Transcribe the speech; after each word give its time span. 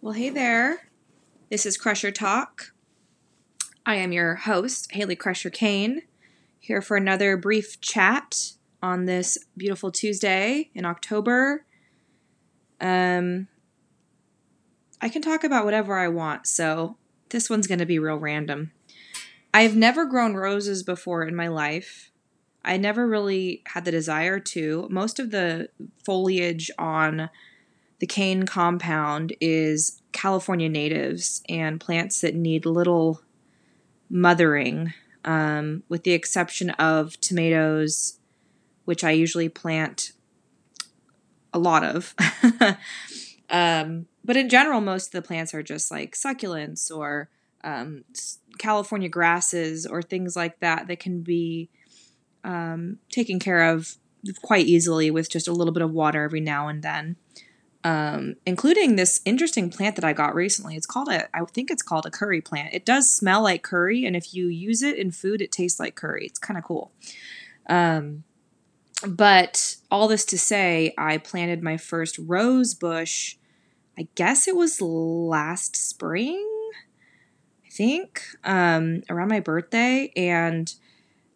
Well, 0.00 0.12
hey 0.12 0.30
there. 0.30 0.90
This 1.50 1.66
is 1.66 1.76
Crusher 1.76 2.12
Talk. 2.12 2.72
I 3.84 3.96
am 3.96 4.12
your 4.12 4.36
host, 4.36 4.92
Hayley 4.92 5.16
Crusher 5.16 5.50
Cain, 5.50 6.02
here 6.60 6.80
for 6.80 6.96
another 6.96 7.36
brief 7.36 7.80
chat 7.80 8.52
on 8.80 9.06
this 9.06 9.38
beautiful 9.56 9.90
Tuesday 9.90 10.70
in 10.72 10.84
October. 10.84 11.64
Um, 12.80 13.48
I 15.02 15.08
can 15.08 15.20
talk 15.20 15.42
about 15.42 15.64
whatever 15.64 15.98
I 15.98 16.06
want, 16.06 16.46
so 16.46 16.96
this 17.30 17.50
one's 17.50 17.66
going 17.66 17.80
to 17.80 17.84
be 17.84 17.98
real 17.98 18.18
random. 18.18 18.70
I've 19.52 19.74
never 19.74 20.06
grown 20.06 20.34
roses 20.34 20.84
before 20.84 21.24
in 21.24 21.34
my 21.34 21.48
life. 21.48 22.12
I 22.64 22.76
never 22.76 23.04
really 23.04 23.64
had 23.66 23.84
the 23.84 23.90
desire 23.90 24.38
to. 24.38 24.86
Most 24.92 25.18
of 25.18 25.32
the 25.32 25.70
foliage 26.04 26.70
on 26.78 27.30
the 27.98 28.06
Cain 28.06 28.44
compound 28.44 29.34
is 29.40 30.00
California 30.12 30.68
natives 30.68 31.42
and 31.48 31.80
plants 31.80 32.20
that 32.20 32.34
need 32.34 32.64
little 32.64 33.22
mothering, 34.08 34.94
um, 35.24 35.82
with 35.88 36.04
the 36.04 36.12
exception 36.12 36.70
of 36.70 37.20
tomatoes, 37.20 38.18
which 38.84 39.02
I 39.02 39.10
usually 39.10 39.48
plant 39.48 40.12
a 41.52 41.58
lot 41.58 41.84
of. 41.84 42.14
um, 43.50 44.06
but 44.24 44.36
in 44.36 44.48
general, 44.48 44.80
most 44.80 45.06
of 45.06 45.12
the 45.12 45.26
plants 45.26 45.52
are 45.52 45.62
just 45.62 45.90
like 45.90 46.14
succulents 46.14 46.94
or 46.94 47.28
um, 47.64 48.04
California 48.58 49.08
grasses 49.08 49.86
or 49.86 50.02
things 50.02 50.36
like 50.36 50.60
that 50.60 50.86
that 50.86 51.00
can 51.00 51.22
be 51.22 51.68
um, 52.44 52.98
taken 53.10 53.38
care 53.38 53.70
of 53.70 53.96
quite 54.42 54.66
easily 54.66 55.10
with 55.10 55.30
just 55.30 55.48
a 55.48 55.52
little 55.52 55.72
bit 55.72 55.82
of 55.82 55.90
water 55.90 56.22
every 56.22 56.40
now 56.40 56.68
and 56.68 56.82
then. 56.82 57.16
Um, 57.84 58.34
including 58.44 58.96
this 58.96 59.20
interesting 59.24 59.70
plant 59.70 59.94
that 59.96 60.04
I 60.04 60.12
got 60.12 60.34
recently. 60.34 60.74
It's 60.74 60.84
called 60.84 61.08
a, 61.08 61.34
I 61.34 61.44
think 61.44 61.70
it's 61.70 61.82
called 61.82 62.06
a 62.06 62.10
curry 62.10 62.40
plant. 62.40 62.74
It 62.74 62.84
does 62.84 63.08
smell 63.08 63.42
like 63.42 63.62
curry, 63.62 64.04
and 64.04 64.16
if 64.16 64.34
you 64.34 64.48
use 64.48 64.82
it 64.82 64.98
in 64.98 65.12
food, 65.12 65.40
it 65.40 65.52
tastes 65.52 65.78
like 65.78 65.94
curry. 65.94 66.26
It's 66.26 66.40
kind 66.40 66.58
of 66.58 66.64
cool. 66.64 66.90
Um, 67.68 68.24
but 69.06 69.76
all 69.90 70.08
this 70.08 70.24
to 70.26 70.38
say, 70.38 70.92
I 70.98 71.18
planted 71.18 71.62
my 71.62 71.76
first 71.76 72.18
rose 72.18 72.74
bush. 72.74 73.36
I 73.96 74.08
guess 74.16 74.48
it 74.48 74.56
was 74.56 74.80
last 74.80 75.76
spring, 75.76 76.44
I 77.64 77.70
think, 77.70 78.22
um, 78.44 79.02
around 79.08 79.28
my 79.28 79.40
birthday, 79.40 80.12
and 80.16 80.72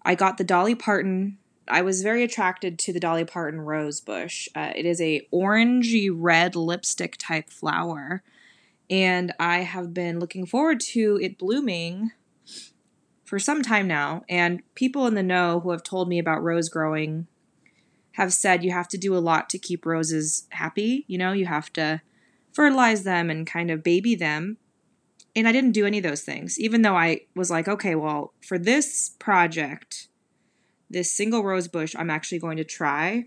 I 0.05 0.17
got 0.17 0.39
the 0.39 0.45
Dolly 0.45 0.75
Parton. 0.75 1.39
I 1.73 1.81
was 1.81 2.03
very 2.03 2.23
attracted 2.23 2.79
to 2.81 2.93
the 2.93 3.01
Dolly 3.01 3.25
Parton 3.25 3.63
rose 3.63 4.01
bush. 4.01 4.47
Uh, 4.55 4.73
it 4.77 4.85
is 4.85 5.01
a 5.01 5.27
orangey 5.33 6.11
red 6.13 6.55
lipstick 6.55 7.17
type 7.19 7.49
flower, 7.49 8.23
and 8.91 9.33
I 9.41 9.61
have 9.61 9.95
been 9.95 10.21
looking 10.21 10.45
forward 10.45 10.81
to 10.81 11.19
it 11.23 11.39
blooming 11.39 12.13
for 13.25 13.39
some 13.39 13.63
time 13.63 13.89
now. 13.89 14.23
And 14.29 14.63
people 14.75 15.07
in 15.07 15.15
the 15.15 15.23
know 15.23 15.61
who 15.61 15.71
have 15.71 15.83
told 15.83 16.11
me 16.11 16.19
about 16.19 16.43
rose 16.43 16.69
growing 16.69 17.27
have 18.13 18.35
said 18.35 18.63
you 18.63 18.73
have 18.73 18.89
to 18.89 18.99
do 18.99 19.17
a 19.17 19.19
lot 19.19 19.49
to 19.49 19.59
keep 19.59 19.87
roses 19.87 20.47
happy. 20.51 21.07
You 21.09 21.17
know, 21.17 21.33
you 21.33 21.47
have 21.47 21.73
to 21.73 22.03
fertilize 22.53 23.05
them 23.05 23.31
and 23.31 23.47
kind 23.47 23.71
of 23.71 23.83
baby 23.83 24.15
them. 24.15 24.59
And 25.35 25.49
I 25.49 25.53
didn't 25.53 25.73
do 25.73 25.87
any 25.87 25.97
of 25.97 26.05
those 26.05 26.21
things, 26.21 26.61
even 26.61 26.83
though 26.83 26.97
I 26.97 27.23
was 27.35 27.51
like, 27.51 27.67
okay, 27.67 27.95
well, 27.95 28.35
for 28.47 28.59
this 28.59 29.17
project, 29.19 30.09
this 30.93 31.13
single 31.13 31.43
rose 31.43 31.69
bush, 31.69 31.95
I'm 31.99 32.11
actually 32.11 32.39
going 32.39 32.59
to 32.59 32.65
try 32.65 33.27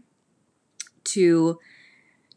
to, 1.06 1.60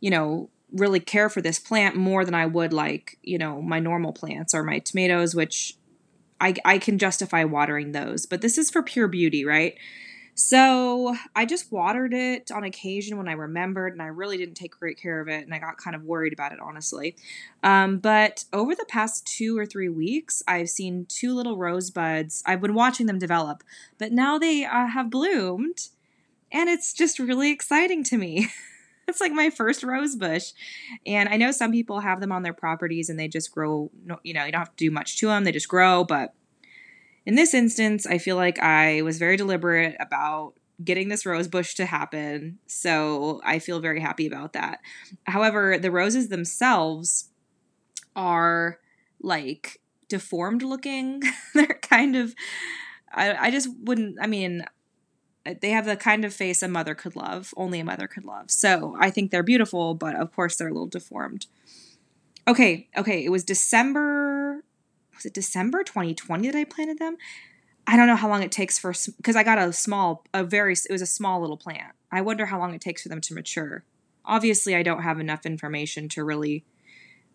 you 0.01 0.11
know, 0.11 0.51
really 0.73 1.01
care 1.01 1.29
for 1.29 1.41
this 1.41 1.59
plant 1.59 1.97
more 1.97 2.25
than 2.25 2.34
I 2.34 2.47
would 2.47 2.73
like, 2.73 3.19
you 3.23 3.39
know, 3.39 3.62
my 3.62 3.79
normal 3.79 4.12
plants 4.12 4.55
or 4.55 4.62
my 4.62 4.79
tomatoes, 4.79 5.34
which 5.34 5.75
I, 6.41 6.55
I 6.65 6.79
can 6.79 6.99
justify 6.99 7.45
watering 7.45 7.93
those. 7.93 8.27
But 8.27 8.43
this 8.43 8.59
is 8.59 8.71
for 8.71 8.83
pure 8.83 9.09
beauty, 9.09 9.45
right? 9.45 9.77
So 10.38 11.16
I 11.34 11.47
just 11.47 11.72
watered 11.72 12.15
it 12.15 12.53
on 12.53 12.62
occasion 12.62 13.19
when 13.19 13.26
I 13.26 13.32
remembered, 13.32 13.93
and 13.93 14.00
I 14.00 14.06
really 14.06 14.37
didn't 14.37 14.54
take 14.54 14.78
great 14.78 14.97
care 14.97 15.21
of 15.21 15.26
it, 15.26 15.44
and 15.44 15.53
I 15.53 15.59
got 15.59 15.78
kind 15.78 15.97
of 15.97 16.04
worried 16.04 16.32
about 16.32 16.53
it, 16.53 16.60
honestly. 16.60 17.16
Um, 17.65 17.99
but 17.99 18.44
over 18.53 18.77
the 18.77 18.87
past 18.88 19.27
two 19.27 19.59
or 19.59 19.66
three 19.66 19.88
weeks, 19.88 20.41
I've 20.47 20.69
seen 20.69 21.06
two 21.09 21.34
little 21.34 21.56
rosebuds. 21.56 22.44
I've 22.47 22.60
been 22.60 22.75
watching 22.75 23.06
them 23.06 23.19
develop, 23.19 23.65
but 23.98 24.12
now 24.12 24.38
they 24.38 24.65
uh, 24.65 24.87
have 24.87 25.10
bloomed, 25.10 25.88
and 26.53 26.69
it's 26.69 26.93
just 26.93 27.19
really 27.19 27.50
exciting 27.50 28.04
to 28.04 28.16
me. 28.16 28.47
it's 29.09 29.21
like 29.21 29.32
my 29.32 29.50
first 29.50 29.82
rose 29.82 30.15
bush. 30.15 30.53
And 31.04 31.28
I 31.28 31.37
know 31.37 31.50
some 31.50 31.72
people 31.72 31.98
have 31.98 32.21
them 32.21 32.31
on 32.31 32.44
their 32.44 32.53
properties 32.53 33.09
and 33.09 33.19
they 33.19 33.27
just 33.27 33.50
grow, 33.50 33.91
you 34.22 34.34
know, 34.34 34.44
you 34.44 34.53
don't 34.53 34.60
have 34.60 34.77
to 34.77 34.84
do 34.84 34.91
much 34.93 35.19
to 35.19 35.27
them, 35.27 35.43
they 35.43 35.53
just 35.53 35.69
grow, 35.69 36.04
but 36.04 36.34
in 37.28 37.34
this 37.34 37.53
instance, 37.53 38.06
I 38.06 38.16
feel 38.16 38.37
like 38.37 38.59
I 38.59 39.03
was 39.03 39.19
very 39.19 39.37
deliberate 39.37 39.97
about 40.00 40.55
getting 40.83 41.11
this 41.11 41.27
rose 41.27 41.47
bush 41.47 41.75
to 41.75 41.84
happen. 41.84 42.59
So 42.66 43.43
I 43.44 43.59
feel 43.59 43.81
very 43.81 44.00
happy 44.00 44.27
about 44.27 44.55
that. 44.55 44.78
However, 45.25 45.77
the 45.78 45.91
roses 45.91 46.31
themselves 46.31 47.28
are 48.16 48.78
like 49.21 49.78
deformed 50.09 50.62
looking. 50.62 51.22
They're 51.55 51.78
kind 51.83 52.16
of, 52.16 52.34
I, 53.12 53.49
I 53.49 53.50
just 53.50 53.69
wouldn't, 53.78 54.16
I 54.22 54.27
mean, 54.27 54.65
uh, 55.45 55.53
they 55.60 55.69
have 55.69 55.84
the 55.84 55.97
kind 55.97 56.25
of 56.25 56.33
face 56.33 56.62
a 56.62 56.69
mother 56.69 56.95
could 56.95 57.15
love, 57.15 57.53
only 57.59 57.78
a 57.78 57.84
mother 57.84 58.06
could 58.06 58.25
love. 58.25 58.50
So 58.50 58.97
I 58.99 59.10
think 59.10 59.31
they're 59.31 59.43
beautiful, 59.43 59.93
but 59.93 60.15
of 60.16 60.34
course 60.34 60.56
they're 60.56 60.69
a 60.69 60.72
little 60.72 60.87
deformed. 60.87 61.45
Okay, 62.49 62.89
okay, 62.97 63.22
it 63.22 63.28
was 63.28 63.45
December 63.45 64.65
was 65.19 65.27
it 65.27 65.34
December 65.34 65.83
2020 65.83 66.51
that 66.51 66.59
I 66.59 66.65
planted 66.65 66.99
them? 66.99 67.17
I 67.87 67.97
don't 67.97 68.06
know 68.06 68.17
how 68.17 68.29
long 68.29 68.43
it 68.43 68.53
takes 68.53 68.79
for 68.79 68.93
because 69.17 69.37
I 69.37 69.43
got 69.43 69.59
a 69.59 69.73
small, 69.73 70.25
a 70.34 70.45
very, 70.45 70.73
it 70.73 70.93
was 70.93 71.03
a 71.03 71.06
small 71.06 71.41
little 71.41 71.56
plant. 71.56 71.95
I 72.12 72.21
wonder 72.21 72.47
how 72.47 72.59
long 72.59 72.75
it 72.75 72.81
takes 72.81 73.03
for 73.03 73.09
them 73.09 73.21
to 73.23 73.34
mature. 73.34 73.84
Obviously, 74.25 74.75
I 74.75 74.83
don't 74.83 75.03
have 75.03 75.21
enough 75.21 75.47
information 75.47 76.09
to 76.11 76.25
really 76.25 76.65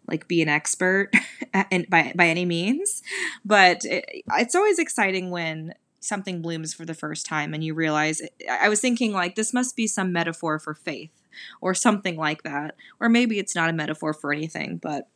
like 0.07 0.27
be 0.27 0.41
an 0.41 0.49
expert 0.49 1.11
and 1.71 1.89
by 1.89 2.13
by 2.15 2.27
any 2.27 2.45
means, 2.45 3.01
but 3.43 3.83
it, 3.85 4.05
it's 4.37 4.55
always 4.55 4.79
exciting 4.79 5.31
when 5.31 5.73
something 6.03 6.41
blooms 6.41 6.73
for 6.73 6.85
the 6.85 6.93
first 6.93 7.25
time 7.25 7.53
and 7.53 7.63
you 7.63 7.73
realize 7.73 8.21
I 8.49 8.67
was 8.67 8.81
thinking 8.81 9.13
like 9.13 9.35
this 9.35 9.53
must 9.53 9.75
be 9.75 9.87
some 9.87 10.11
metaphor 10.11 10.59
for 10.59 10.73
faith 10.73 11.21
or 11.61 11.73
something 11.73 12.17
like 12.17 12.43
that 12.43 12.75
or 12.99 13.07
maybe 13.07 13.39
it's 13.39 13.55
not 13.55 13.69
a 13.69 13.73
metaphor 13.73 14.13
for 14.13 14.33
anything 14.33 14.77
but 14.77 15.07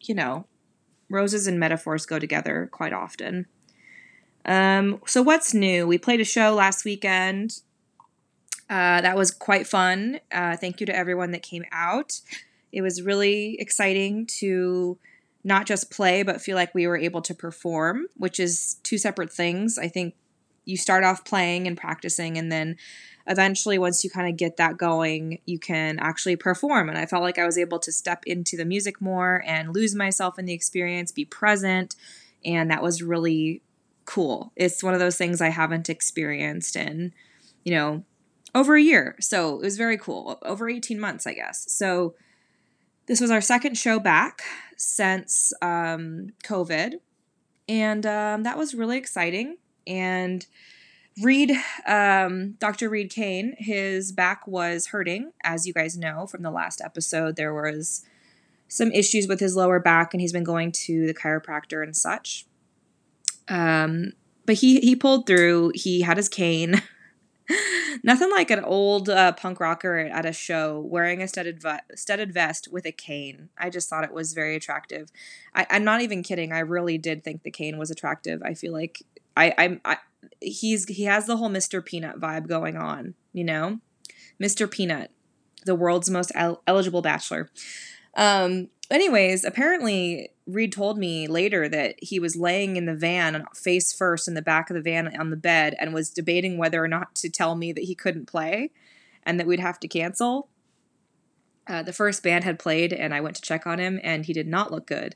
you 0.00 0.14
know 0.14 0.46
roses 1.10 1.46
and 1.46 1.60
metaphors 1.60 2.06
go 2.06 2.18
together 2.18 2.68
quite 2.72 2.92
often. 2.92 3.46
Um, 4.44 5.00
so, 5.06 5.22
what's 5.22 5.52
new? 5.52 5.86
We 5.86 5.98
played 5.98 6.20
a 6.20 6.24
show 6.24 6.54
last 6.54 6.84
weekend. 6.84 7.60
Uh, 8.70 9.00
that 9.00 9.16
was 9.16 9.30
quite 9.30 9.66
fun. 9.66 10.20
Uh, 10.32 10.56
thank 10.56 10.80
you 10.80 10.86
to 10.86 10.96
everyone 10.96 11.32
that 11.32 11.42
came 11.42 11.64
out. 11.72 12.20
It 12.72 12.82
was 12.82 13.02
really 13.02 13.56
exciting 13.58 14.26
to 14.38 14.96
not 15.42 15.66
just 15.66 15.90
play, 15.90 16.22
but 16.22 16.40
feel 16.40 16.54
like 16.54 16.74
we 16.74 16.86
were 16.86 16.96
able 16.96 17.20
to 17.22 17.34
perform, 17.34 18.06
which 18.16 18.38
is 18.38 18.76
two 18.82 18.96
separate 18.96 19.32
things. 19.32 19.76
I 19.76 19.88
think 19.88 20.14
you 20.64 20.76
start 20.76 21.02
off 21.02 21.24
playing 21.24 21.66
and 21.66 21.76
practicing, 21.76 22.38
and 22.38 22.52
then 22.52 22.76
eventually 23.30 23.78
once 23.78 24.02
you 24.02 24.10
kind 24.10 24.28
of 24.28 24.36
get 24.36 24.56
that 24.56 24.76
going 24.76 25.40
you 25.46 25.58
can 25.58 25.98
actually 26.00 26.36
perform. 26.36 26.88
And 26.88 26.98
i 26.98 27.06
felt 27.06 27.22
like 27.22 27.38
i 27.38 27.46
was 27.46 27.56
able 27.56 27.78
to 27.78 27.92
step 27.92 28.24
into 28.26 28.56
the 28.56 28.64
music 28.64 29.00
more 29.00 29.42
and 29.46 29.74
lose 29.74 29.94
myself 29.94 30.38
in 30.38 30.44
the 30.44 30.52
experience 30.52 31.12
be 31.12 31.24
present. 31.24 31.94
And 32.44 32.70
that 32.70 32.82
was 32.82 33.02
really 33.02 33.62
cool. 34.04 34.52
It's 34.56 34.82
one 34.82 34.94
of 34.94 35.00
those 35.00 35.16
things 35.16 35.40
i 35.40 35.48
haven't 35.48 35.88
experienced 35.88 36.76
in 36.76 37.14
you 37.64 37.72
know 37.72 38.04
over 38.54 38.74
a 38.74 38.82
year. 38.82 39.16
So 39.20 39.54
it 39.54 39.62
was 39.62 39.76
very 39.76 39.96
cool. 39.96 40.38
Over 40.42 40.68
18 40.68 40.98
months 40.98 41.26
i 41.26 41.32
guess. 41.32 41.72
So 41.72 42.14
this 43.06 43.20
was 43.20 43.30
our 43.30 43.40
second 43.40 43.78
show 43.78 44.00
back 44.00 44.42
since 44.76 45.52
um, 45.62 46.30
covid. 46.42 46.94
And 47.68 48.04
um, 48.04 48.42
that 48.42 48.58
was 48.58 48.74
really 48.74 48.98
exciting. 48.98 49.56
And 49.86 50.44
Reid, 51.22 51.52
um, 51.86 52.52
Dr. 52.58 52.88
Reid 52.88 53.10
Cain, 53.10 53.54
his 53.58 54.12
back 54.12 54.46
was 54.46 54.88
hurting, 54.88 55.32
as 55.42 55.66
you 55.66 55.72
guys 55.72 55.96
know 55.96 56.26
from 56.26 56.42
the 56.42 56.50
last 56.50 56.80
episode. 56.80 57.36
There 57.36 57.54
was 57.54 58.04
some 58.68 58.92
issues 58.92 59.26
with 59.26 59.40
his 59.40 59.56
lower 59.56 59.80
back, 59.80 60.14
and 60.14 60.20
he's 60.20 60.32
been 60.32 60.44
going 60.44 60.72
to 60.72 61.06
the 61.06 61.14
chiropractor 61.14 61.82
and 61.82 61.96
such. 61.96 62.46
Um, 63.48 64.12
but 64.46 64.56
he 64.56 64.80
he 64.80 64.96
pulled 64.96 65.26
through. 65.26 65.72
He 65.74 66.02
had 66.02 66.16
his 66.16 66.28
cane. 66.28 66.82
Nothing 68.04 68.30
like 68.30 68.50
an 68.50 68.64
old 68.64 69.08
uh, 69.08 69.32
punk 69.32 69.58
rocker 69.58 69.98
at 69.98 70.24
a 70.24 70.32
show 70.32 70.78
wearing 70.80 71.20
a 71.20 71.28
studded 71.28 71.62
studded 71.94 72.32
vest 72.32 72.68
with 72.70 72.86
a 72.86 72.92
cane. 72.92 73.48
I 73.58 73.70
just 73.70 73.88
thought 73.88 74.04
it 74.04 74.12
was 74.12 74.32
very 74.32 74.54
attractive. 74.54 75.10
I, 75.54 75.66
am 75.70 75.84
not 75.84 76.00
even 76.00 76.22
kidding. 76.22 76.52
I 76.52 76.60
really 76.60 76.96
did 76.96 77.24
think 77.24 77.42
the 77.42 77.50
cane 77.50 77.76
was 77.76 77.90
attractive. 77.90 78.40
I 78.44 78.54
feel 78.54 78.72
like 78.72 79.02
I, 79.36 79.52
I, 79.58 79.80
I 79.84 79.96
he's 80.40 80.86
he 80.86 81.04
has 81.04 81.26
the 81.26 81.36
whole 81.36 81.50
Mr. 81.50 81.84
Peanut 81.84 82.20
vibe 82.20 82.48
going 82.48 82.76
on, 82.76 83.14
you 83.32 83.44
know? 83.44 83.80
Mr. 84.42 84.70
Peanut, 84.70 85.10
the 85.66 85.74
world's 85.74 86.10
most 86.10 86.32
el- 86.34 86.62
eligible 86.66 87.02
bachelor. 87.02 87.50
Um, 88.16 88.68
anyways, 88.90 89.44
apparently 89.44 90.30
Reid 90.46 90.72
told 90.72 90.98
me 90.98 91.26
later 91.26 91.68
that 91.68 91.96
he 92.02 92.18
was 92.18 92.36
laying 92.36 92.76
in 92.76 92.86
the 92.86 92.94
van 92.94 93.44
face 93.54 93.92
first 93.92 94.26
in 94.26 94.34
the 94.34 94.42
back 94.42 94.70
of 94.70 94.74
the 94.74 94.82
van 94.82 95.14
on 95.18 95.30
the 95.30 95.36
bed 95.36 95.74
and 95.78 95.94
was 95.94 96.10
debating 96.10 96.58
whether 96.58 96.82
or 96.82 96.88
not 96.88 97.14
to 97.16 97.28
tell 97.28 97.54
me 97.54 97.72
that 97.72 97.84
he 97.84 97.94
couldn't 97.94 98.26
play 98.26 98.70
and 99.22 99.38
that 99.38 99.46
we'd 99.46 99.60
have 99.60 99.78
to 99.80 99.88
cancel. 99.88 100.48
Uh, 101.66 101.82
the 101.82 101.92
first 101.92 102.22
band 102.22 102.42
had 102.42 102.58
played 102.58 102.92
and 102.92 103.14
I 103.14 103.20
went 103.20 103.36
to 103.36 103.42
check 103.42 103.66
on 103.66 103.78
him 103.78 104.00
and 104.02 104.26
he 104.26 104.32
did 104.32 104.48
not 104.48 104.72
look 104.72 104.86
good. 104.86 105.14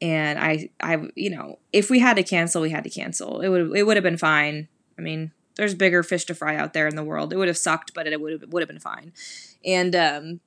And 0.00 0.38
I, 0.38 0.70
I, 0.80 1.08
you 1.14 1.30
know, 1.30 1.58
if 1.72 1.90
we 1.90 1.98
had 1.98 2.16
to 2.16 2.22
cancel, 2.22 2.62
we 2.62 2.70
had 2.70 2.84
to 2.84 2.90
cancel. 2.90 3.40
It 3.40 3.48
would, 3.48 3.76
it 3.76 3.82
would 3.84 3.96
have 3.96 4.04
been 4.04 4.18
fine. 4.18 4.68
I 4.96 5.02
mean, 5.02 5.32
there's 5.56 5.74
bigger 5.74 6.02
fish 6.02 6.24
to 6.26 6.34
fry 6.34 6.56
out 6.56 6.72
there 6.72 6.86
in 6.86 6.94
the 6.94 7.04
world. 7.04 7.32
It 7.32 7.36
would 7.36 7.48
have 7.48 7.58
sucked, 7.58 7.92
but 7.94 8.06
it 8.06 8.20
would 8.20 8.40
have, 8.40 8.52
would 8.52 8.62
have 8.62 8.68
been 8.68 8.78
fine. 8.78 9.12
And 9.64 9.94
um, 9.96 10.40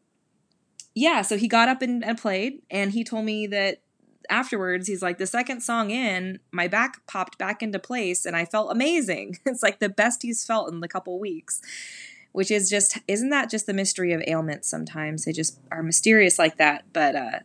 yeah, 0.96 1.22
so 1.22 1.38
he 1.38 1.48
got 1.48 1.70
up 1.70 1.82
and, 1.82 2.04
and 2.04 2.18
played, 2.18 2.62
and 2.72 2.92
he 2.92 3.04
told 3.04 3.26
me 3.26 3.46
that 3.48 3.82
afterwards 4.30 4.88
he's 4.88 5.02
like 5.02 5.18
the 5.18 5.28
second 5.28 5.62
song 5.62 5.92
in 5.92 6.40
my 6.52 6.68
back 6.68 7.06
popped 7.08 7.38
back 7.38 7.62
into 7.62 7.80
place 7.80 8.26
and 8.26 8.36
i 8.36 8.46
felt 8.46 8.72
amazing 8.72 9.38
it's 9.46 9.64
like 9.64 9.80
the 9.80 9.90
best 9.90 10.22
he's 10.22 10.46
felt 10.46 10.72
in 10.72 10.82
a 10.84 10.88
couple 10.88 11.20
weeks 11.20 11.62
which 12.32 12.50
is 12.50 12.70
just 12.70 13.00
isn't 13.08 13.30
that 13.30 13.50
just 13.50 13.66
the 13.66 13.74
mystery 13.74 14.14
of 14.14 14.24
ailments 14.28 14.70
sometimes 14.70 15.26
they 15.26 15.34
just 15.34 15.60
are 15.72 15.84
mysterious 15.84 16.40
like 16.40 16.58
that 16.58 16.86
but 16.94 17.16
uh 17.16 17.40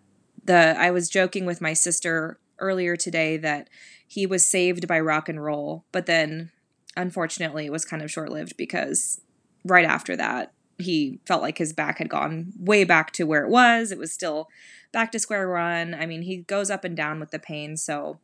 the 0.47 0.75
i 0.79 0.91
was 0.91 1.09
joking 1.09 1.47
with 1.47 1.61
my 1.61 1.73
sister 1.73 2.39
earlier 2.59 2.97
today 2.97 3.37
that 3.37 3.69
he 4.07 4.27
was 4.27 4.47
saved 4.47 4.87
by 4.87 4.99
rock 4.99 5.29
and 5.29 5.43
roll 5.43 5.85
but 5.93 6.07
then 6.07 6.51
unfortunately 6.97 7.67
it 7.67 7.73
was 7.73 7.85
kind 7.85 8.03
of 8.03 8.11
short-lived 8.11 8.57
because 8.57 9.21
right 9.65 9.85
after 9.85 10.17
that 10.17 10.53
he 10.79 11.21
felt 11.27 11.43
like 11.43 11.59
his 11.59 11.73
back 11.73 11.99
had 11.99 12.09
gone 12.09 12.53
way 12.59 12.85
back 12.85 13.13
to 13.13 13.25
where 13.25 13.45
it 13.45 13.51
was. 13.51 13.91
It 13.91 13.99
was 13.99 14.13
still 14.13 14.49
back 14.93 15.13
to 15.13 15.19
square 15.19 15.51
one. 15.51 15.95
I 15.95 16.07
mean, 16.07 16.23
he 16.23 16.39
goes 16.39 16.71
up 16.71 16.85
and 16.85 16.97
down 16.97 17.21
with 17.21 17.31
the 17.31 17.39
pain. 17.39 17.77
So 17.77 18.19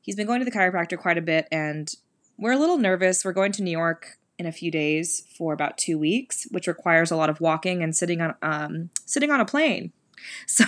he's 0.00 0.16
been 0.16 0.26
going 0.26 0.40
to 0.40 0.44
the 0.44 0.50
chiropractor 0.50 0.98
quite 0.98 1.18
a 1.18 1.22
bit, 1.22 1.46
and 1.52 1.92
we're 2.38 2.52
a 2.52 2.58
little 2.58 2.78
nervous. 2.78 3.24
We're 3.24 3.32
going 3.32 3.52
to 3.52 3.62
New 3.62 3.70
York 3.70 4.18
in 4.38 4.46
a 4.46 4.52
few 4.52 4.70
days 4.70 5.26
for 5.36 5.52
about 5.52 5.76
two 5.76 5.98
weeks, 5.98 6.46
which 6.50 6.66
requires 6.66 7.10
a 7.10 7.16
lot 7.16 7.28
of 7.28 7.40
walking 7.40 7.82
and 7.82 7.94
sitting 7.94 8.20
on 8.20 8.34
um, 8.42 8.90
sitting 9.04 9.30
on 9.30 9.40
a 9.40 9.44
plane. 9.44 9.92
So 10.46 10.64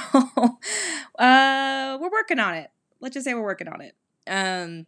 uh, 1.19 1.99
we're 2.01 2.11
working 2.11 2.39
on 2.39 2.55
it. 2.55 2.71
Let's 3.01 3.15
just 3.15 3.25
say 3.25 3.35
we're 3.35 3.43
working 3.43 3.69
on 3.69 3.81
it. 3.81 3.97
Um, 4.29 4.87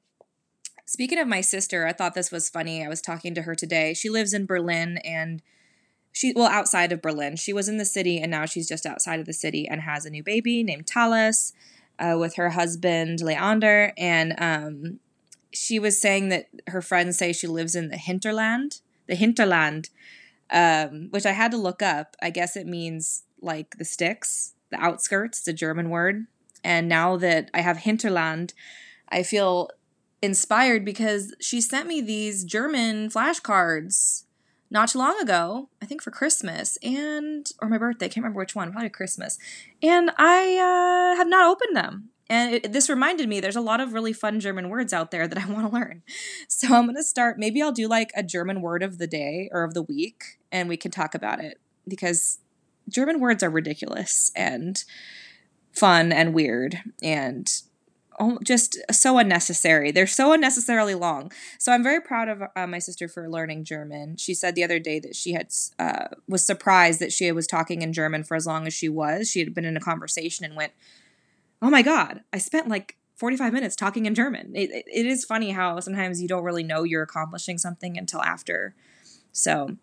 speaking 0.86 1.18
of 1.18 1.26
my 1.26 1.40
sister, 1.40 1.86
I 1.86 1.92
thought 1.92 2.14
this 2.14 2.30
was 2.30 2.48
funny. 2.48 2.84
I 2.84 2.88
was 2.88 3.00
talking 3.00 3.34
to 3.34 3.42
her 3.42 3.54
today. 3.54 3.94
She 3.94 4.08
lives 4.08 4.32
in 4.32 4.46
Berlin 4.46 4.98
and 4.98 5.42
she 6.12 6.32
well 6.32 6.46
outside 6.46 6.92
of 6.92 7.02
Berlin. 7.02 7.36
She 7.36 7.52
was 7.52 7.68
in 7.68 7.78
the 7.78 7.84
city 7.84 8.20
and 8.20 8.30
now 8.30 8.46
she's 8.46 8.68
just 8.68 8.86
outside 8.86 9.18
of 9.18 9.26
the 9.26 9.32
city 9.32 9.66
and 9.66 9.80
has 9.80 10.06
a 10.06 10.10
new 10.10 10.22
baby 10.22 10.62
named 10.62 10.86
Talis 10.86 11.52
uh, 11.98 12.16
with 12.18 12.36
her 12.36 12.50
husband 12.50 13.20
Leander 13.20 13.92
and 13.96 14.34
um, 14.38 15.00
she 15.54 15.78
was 15.78 16.00
saying 16.00 16.28
that 16.30 16.46
her 16.68 16.82
friends 16.82 17.16
say 17.16 17.32
she 17.32 17.46
lives 17.46 17.74
in 17.74 17.88
the 17.88 17.96
hinterland, 17.96 18.80
the 19.06 19.14
hinterland, 19.14 19.90
um, 20.50 21.08
which 21.10 21.26
I 21.26 21.32
had 21.32 21.52
to 21.52 21.56
look 21.56 21.80
up. 21.80 22.16
I 22.20 22.30
guess 22.30 22.56
it 22.56 22.66
means 22.66 23.22
like 23.40 23.76
the 23.78 23.84
sticks, 23.84 24.53
the 24.74 24.84
outskirts. 24.84 25.38
It's 25.38 25.48
a 25.48 25.52
German 25.52 25.90
word. 25.90 26.26
And 26.62 26.88
now 26.88 27.16
that 27.18 27.50
I 27.52 27.60
have 27.60 27.78
hinterland, 27.78 28.54
I 29.08 29.22
feel 29.22 29.70
inspired 30.22 30.84
because 30.84 31.34
she 31.40 31.60
sent 31.60 31.86
me 31.86 32.00
these 32.00 32.44
German 32.44 33.10
flashcards 33.10 34.24
not 34.70 34.88
too 34.88 34.98
long 34.98 35.20
ago, 35.20 35.68
I 35.80 35.86
think 35.86 36.02
for 36.02 36.10
Christmas 36.10 36.78
and 36.82 37.48
or 37.60 37.68
my 37.68 37.78
birthday, 37.78 38.06
I 38.06 38.08
can't 38.08 38.24
remember 38.24 38.40
which 38.40 38.56
one, 38.56 38.72
probably 38.72 38.90
Christmas. 38.90 39.38
And 39.82 40.10
I 40.18 41.12
uh, 41.12 41.16
have 41.16 41.28
not 41.28 41.46
opened 41.46 41.76
them. 41.76 42.10
And 42.28 42.54
it, 42.54 42.72
this 42.72 42.88
reminded 42.88 43.28
me 43.28 43.38
there's 43.38 43.54
a 43.54 43.60
lot 43.60 43.80
of 43.80 43.92
really 43.92 44.12
fun 44.12 44.40
German 44.40 44.70
words 44.70 44.92
out 44.92 45.10
there 45.10 45.28
that 45.28 45.38
I 45.38 45.46
want 45.52 45.70
to 45.70 45.72
learn. 45.72 46.02
So 46.48 46.74
I'm 46.74 46.86
going 46.86 46.96
to 46.96 47.04
start, 47.04 47.38
maybe 47.38 47.62
I'll 47.62 47.72
do 47.72 47.86
like 47.86 48.10
a 48.16 48.22
German 48.22 48.62
word 48.62 48.82
of 48.82 48.98
the 48.98 49.06
day 49.06 49.48
or 49.52 49.62
of 49.62 49.74
the 49.74 49.82
week, 49.82 50.38
and 50.50 50.68
we 50.68 50.76
can 50.76 50.90
talk 50.90 51.14
about 51.14 51.40
it 51.40 51.60
because 51.86 52.38
German 52.88 53.20
words 53.20 53.42
are 53.42 53.50
ridiculous 53.50 54.30
and 54.36 54.84
fun 55.72 56.12
and 56.12 56.34
weird. 56.34 56.80
And 57.02 57.50
just 58.42 58.78
so 58.90 59.18
unnecessary. 59.18 59.90
They're 59.90 60.06
so 60.06 60.32
unnecessarily 60.32 60.94
long. 60.94 61.32
So 61.58 61.72
I'm 61.72 61.82
very 61.82 62.00
proud 62.00 62.28
of 62.28 62.42
uh, 62.54 62.66
my 62.66 62.78
sister 62.78 63.08
for 63.08 63.28
learning 63.28 63.64
German. 63.64 64.16
She 64.16 64.34
said 64.34 64.54
the 64.54 64.64
other 64.64 64.78
day 64.78 64.98
that 65.00 65.16
she 65.16 65.32
had 65.32 65.48
uh, 65.78 66.08
was 66.28 66.44
surprised 66.44 67.00
that 67.00 67.12
she 67.12 67.30
was 67.32 67.46
talking 67.46 67.82
in 67.82 67.92
German 67.92 68.24
for 68.24 68.36
as 68.36 68.46
long 68.46 68.66
as 68.66 68.74
she 68.74 68.88
was. 68.88 69.30
She 69.30 69.40
had 69.40 69.54
been 69.54 69.64
in 69.64 69.76
a 69.76 69.80
conversation 69.80 70.44
and 70.44 70.56
went, 70.56 70.72
"Oh 71.60 71.70
my 71.70 71.82
god, 71.82 72.20
I 72.32 72.38
spent 72.38 72.68
like 72.68 72.96
45 73.16 73.52
minutes 73.52 73.76
talking 73.76 74.06
in 74.06 74.14
German." 74.14 74.52
It, 74.54 74.70
it, 74.70 74.84
it 74.86 75.06
is 75.06 75.24
funny 75.24 75.50
how 75.50 75.80
sometimes 75.80 76.22
you 76.22 76.28
don't 76.28 76.44
really 76.44 76.64
know 76.64 76.84
you're 76.84 77.02
accomplishing 77.02 77.58
something 77.58 77.98
until 77.98 78.22
after. 78.22 78.74
So 79.32 79.76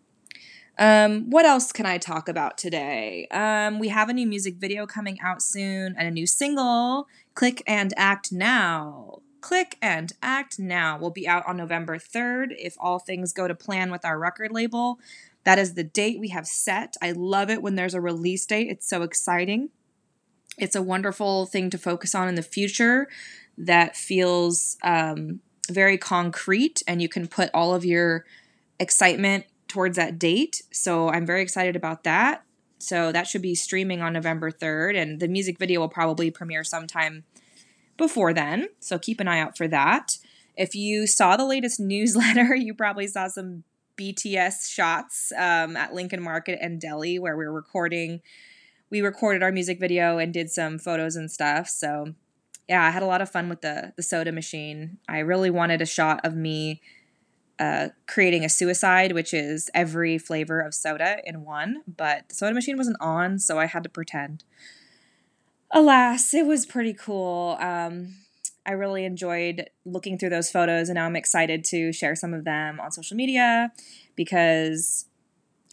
um, 0.78 1.30
what 1.30 1.44
else 1.44 1.70
can 1.72 1.86
I 1.86 1.98
talk 1.98 2.28
about 2.28 2.56
today? 2.56 3.26
Um, 3.30 3.78
we 3.78 3.88
have 3.88 4.08
a 4.08 4.12
new 4.12 4.26
music 4.26 4.56
video 4.56 4.86
coming 4.86 5.20
out 5.20 5.42
soon 5.42 5.94
and 5.98 6.08
a 6.08 6.10
new 6.10 6.26
single, 6.26 7.06
Click 7.34 7.62
and 7.66 7.92
Act 7.96 8.32
Now. 8.32 9.20
Click 9.40 9.76
and 9.82 10.12
Act 10.22 10.58
Now 10.58 10.96
will 10.98 11.10
be 11.10 11.28
out 11.28 11.46
on 11.46 11.56
November 11.56 11.98
3rd 11.98 12.54
if 12.58 12.76
all 12.78 12.98
things 12.98 13.32
go 13.32 13.48
to 13.48 13.54
plan 13.54 13.90
with 13.90 14.04
our 14.04 14.18
record 14.18 14.52
label. 14.52 14.98
That 15.44 15.58
is 15.58 15.74
the 15.74 15.84
date 15.84 16.20
we 16.20 16.28
have 16.28 16.46
set. 16.46 16.96
I 17.02 17.12
love 17.12 17.50
it 17.50 17.60
when 17.60 17.74
there's 17.74 17.94
a 17.94 18.00
release 18.00 18.46
date, 18.46 18.68
it's 18.68 18.88
so 18.88 19.02
exciting. 19.02 19.70
It's 20.58 20.76
a 20.76 20.82
wonderful 20.82 21.46
thing 21.46 21.70
to 21.70 21.78
focus 21.78 22.14
on 22.14 22.28
in 22.28 22.34
the 22.34 22.42
future 22.42 23.08
that 23.58 23.96
feels 23.96 24.76
um, 24.82 25.40
very 25.70 25.98
concrete, 25.98 26.82
and 26.86 27.02
you 27.02 27.08
can 27.08 27.26
put 27.26 27.50
all 27.52 27.74
of 27.74 27.84
your 27.84 28.24
excitement 28.78 29.44
towards 29.72 29.96
that 29.96 30.18
date. 30.18 30.62
So 30.70 31.08
I'm 31.08 31.24
very 31.24 31.40
excited 31.40 31.76
about 31.76 32.04
that. 32.04 32.44
So 32.78 33.10
that 33.10 33.26
should 33.26 33.40
be 33.40 33.54
streaming 33.54 34.02
on 34.02 34.12
November 34.12 34.50
3rd, 34.50 35.00
and 35.00 35.20
the 35.20 35.28
music 35.28 35.58
video 35.58 35.80
will 35.80 35.88
probably 35.88 36.30
premiere 36.30 36.64
sometime 36.64 37.24
before 37.96 38.34
then. 38.34 38.68
So 38.80 38.98
keep 38.98 39.18
an 39.18 39.28
eye 39.28 39.40
out 39.40 39.56
for 39.56 39.66
that. 39.68 40.18
If 40.56 40.74
you 40.74 41.06
saw 41.06 41.36
the 41.36 41.46
latest 41.46 41.80
newsletter, 41.94 42.54
you 42.54 42.74
probably 42.74 43.06
saw 43.06 43.28
some 43.28 43.64
BTS 43.96 44.68
shots 44.68 45.32
um, 45.38 45.76
at 45.76 45.94
Lincoln 45.94 46.22
Market 46.22 46.58
and 46.60 46.80
Deli 46.80 47.18
where 47.18 47.36
we 47.36 47.44
are 47.44 47.52
recording. 47.52 48.20
We 48.90 49.00
recorded 49.00 49.42
our 49.42 49.52
music 49.52 49.80
video 49.80 50.18
and 50.18 50.34
did 50.34 50.50
some 50.50 50.78
photos 50.78 51.16
and 51.16 51.30
stuff. 51.30 51.68
So 51.68 52.14
yeah, 52.68 52.84
I 52.84 52.90
had 52.90 53.02
a 53.02 53.06
lot 53.06 53.22
of 53.22 53.30
fun 53.30 53.48
with 53.48 53.62
the 53.62 53.92
the 53.96 54.02
soda 54.02 54.32
machine. 54.32 54.98
I 55.08 55.20
really 55.20 55.50
wanted 55.50 55.80
a 55.80 55.86
shot 55.86 56.20
of 56.24 56.34
me 56.34 56.82
uh, 57.58 57.88
creating 58.06 58.44
a 58.44 58.48
suicide, 58.48 59.12
which 59.12 59.32
is 59.32 59.70
every 59.74 60.18
flavor 60.18 60.60
of 60.60 60.74
soda 60.74 61.18
in 61.24 61.44
one, 61.44 61.82
but 61.86 62.28
the 62.28 62.34
soda 62.34 62.54
machine 62.54 62.76
wasn't 62.76 62.96
on, 63.00 63.38
so 63.38 63.58
I 63.58 63.66
had 63.66 63.82
to 63.82 63.88
pretend. 63.88 64.44
Alas, 65.70 66.34
it 66.34 66.46
was 66.46 66.66
pretty 66.66 66.92
cool. 66.92 67.56
Um, 67.60 68.16
I 68.64 68.72
really 68.72 69.04
enjoyed 69.04 69.70
looking 69.84 70.18
through 70.18 70.30
those 70.30 70.50
photos, 70.50 70.88
and 70.88 70.96
now 70.96 71.06
I'm 71.06 71.16
excited 71.16 71.64
to 71.66 71.92
share 71.92 72.14
some 72.14 72.34
of 72.34 72.44
them 72.44 72.78
on 72.80 72.92
social 72.92 73.16
media 73.16 73.72
because 74.14 75.06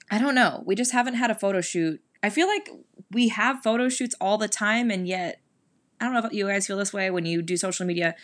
I 0.10 0.18
don't 0.18 0.36
know, 0.36 0.64
we 0.66 0.76
just 0.76 0.92
haven't 0.92 1.16
had 1.16 1.30
a 1.30 1.36
photo 1.36 1.62
shoot. 1.62 2.02
I 2.24 2.30
feel 2.30 2.48
like 2.48 2.70
we 3.12 3.30
have 3.30 3.62
photo 3.64 3.90
shoots 3.90 4.16
all 4.20 4.38
the 4.38 4.48
time, 4.48 4.90
and 4.90 5.08
yet 5.08 5.42
I 6.00 6.06
don't 6.06 6.14
know 6.14 6.26
if 6.26 6.34
you 6.34 6.48
guys 6.48 6.68
feel 6.68 6.78
this 6.78 6.94
way 6.94 7.12
when 7.12 7.26
you 7.26 7.42
do 7.42 7.58
social 7.58 7.86
media 7.86 8.16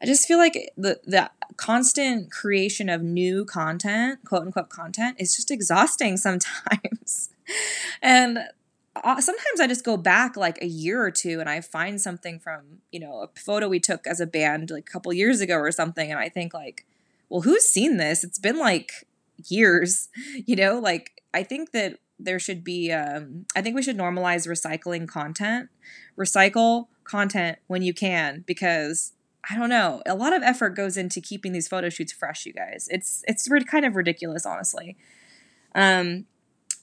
I 0.00 0.06
just 0.06 0.26
feel 0.26 0.38
like 0.38 0.72
the 0.76 1.00
the 1.04 1.30
constant 1.56 2.30
creation 2.30 2.88
of 2.88 3.02
new 3.02 3.44
content, 3.44 4.20
quote 4.24 4.42
unquote 4.42 4.68
content, 4.68 5.16
is 5.18 5.34
just 5.34 5.50
exhausting 5.50 6.16
sometimes. 6.28 7.30
and 8.02 8.38
uh, 9.04 9.20
sometimes 9.20 9.60
I 9.60 9.66
just 9.66 9.84
go 9.84 9.96
back 9.96 10.36
like 10.36 10.60
a 10.62 10.66
year 10.66 11.02
or 11.02 11.10
two 11.10 11.40
and 11.40 11.48
I 11.48 11.60
find 11.60 12.00
something 12.00 12.38
from, 12.38 12.80
you 12.90 13.00
know, 13.00 13.22
a 13.22 13.28
photo 13.38 13.68
we 13.68 13.80
took 13.80 14.06
as 14.06 14.20
a 14.20 14.26
band 14.26 14.70
like 14.70 14.88
a 14.88 14.92
couple 14.92 15.12
years 15.12 15.40
ago 15.40 15.56
or 15.56 15.70
something 15.70 16.10
and 16.10 16.18
I 16.18 16.28
think 16.28 16.52
like, 16.52 16.84
well, 17.28 17.42
who's 17.42 17.64
seen 17.64 17.96
this? 17.96 18.24
It's 18.24 18.38
been 18.38 18.58
like 18.58 19.06
years, 19.46 20.08
you 20.46 20.56
know, 20.56 20.78
like 20.78 21.22
I 21.32 21.42
think 21.42 21.72
that 21.72 21.98
there 22.18 22.38
should 22.38 22.64
be 22.64 22.90
um 22.90 23.46
I 23.54 23.62
think 23.62 23.76
we 23.76 23.82
should 23.82 23.98
normalize 23.98 24.48
recycling 24.48 25.06
content. 25.06 25.68
Recycle 26.18 26.88
content 27.04 27.58
when 27.68 27.82
you 27.82 27.94
can 27.94 28.44
because 28.46 29.12
I 29.50 29.56
don't 29.56 29.70
know. 29.70 30.02
A 30.06 30.14
lot 30.14 30.34
of 30.34 30.42
effort 30.42 30.70
goes 30.70 30.96
into 30.96 31.20
keeping 31.20 31.52
these 31.52 31.68
photo 31.68 31.88
shoots 31.88 32.12
fresh, 32.12 32.44
you 32.44 32.52
guys. 32.52 32.88
It's 32.90 33.24
it's 33.26 33.48
kind 33.66 33.84
of 33.84 33.96
ridiculous, 33.96 34.44
honestly. 34.44 34.96
Um, 35.74 36.26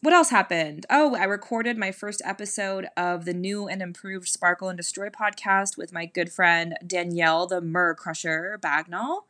what 0.01 0.13
else 0.13 0.29
happened? 0.29 0.85
Oh, 0.89 1.15
I 1.15 1.23
recorded 1.23 1.77
my 1.77 1.91
first 1.91 2.21
episode 2.25 2.87
of 2.95 3.25
the 3.25 3.33
new 3.33 3.67
and 3.67 3.81
improved 3.81 4.27
Sparkle 4.27 4.69
and 4.69 4.77
Destroy 4.77 5.09
podcast 5.09 5.77
with 5.77 5.93
my 5.93 6.05
good 6.05 6.31
friend 6.31 6.77
Danielle, 6.85 7.47
the 7.47 7.61
Mur 7.61 7.95
Crusher 7.95 8.59
Bagnall, 8.61 9.23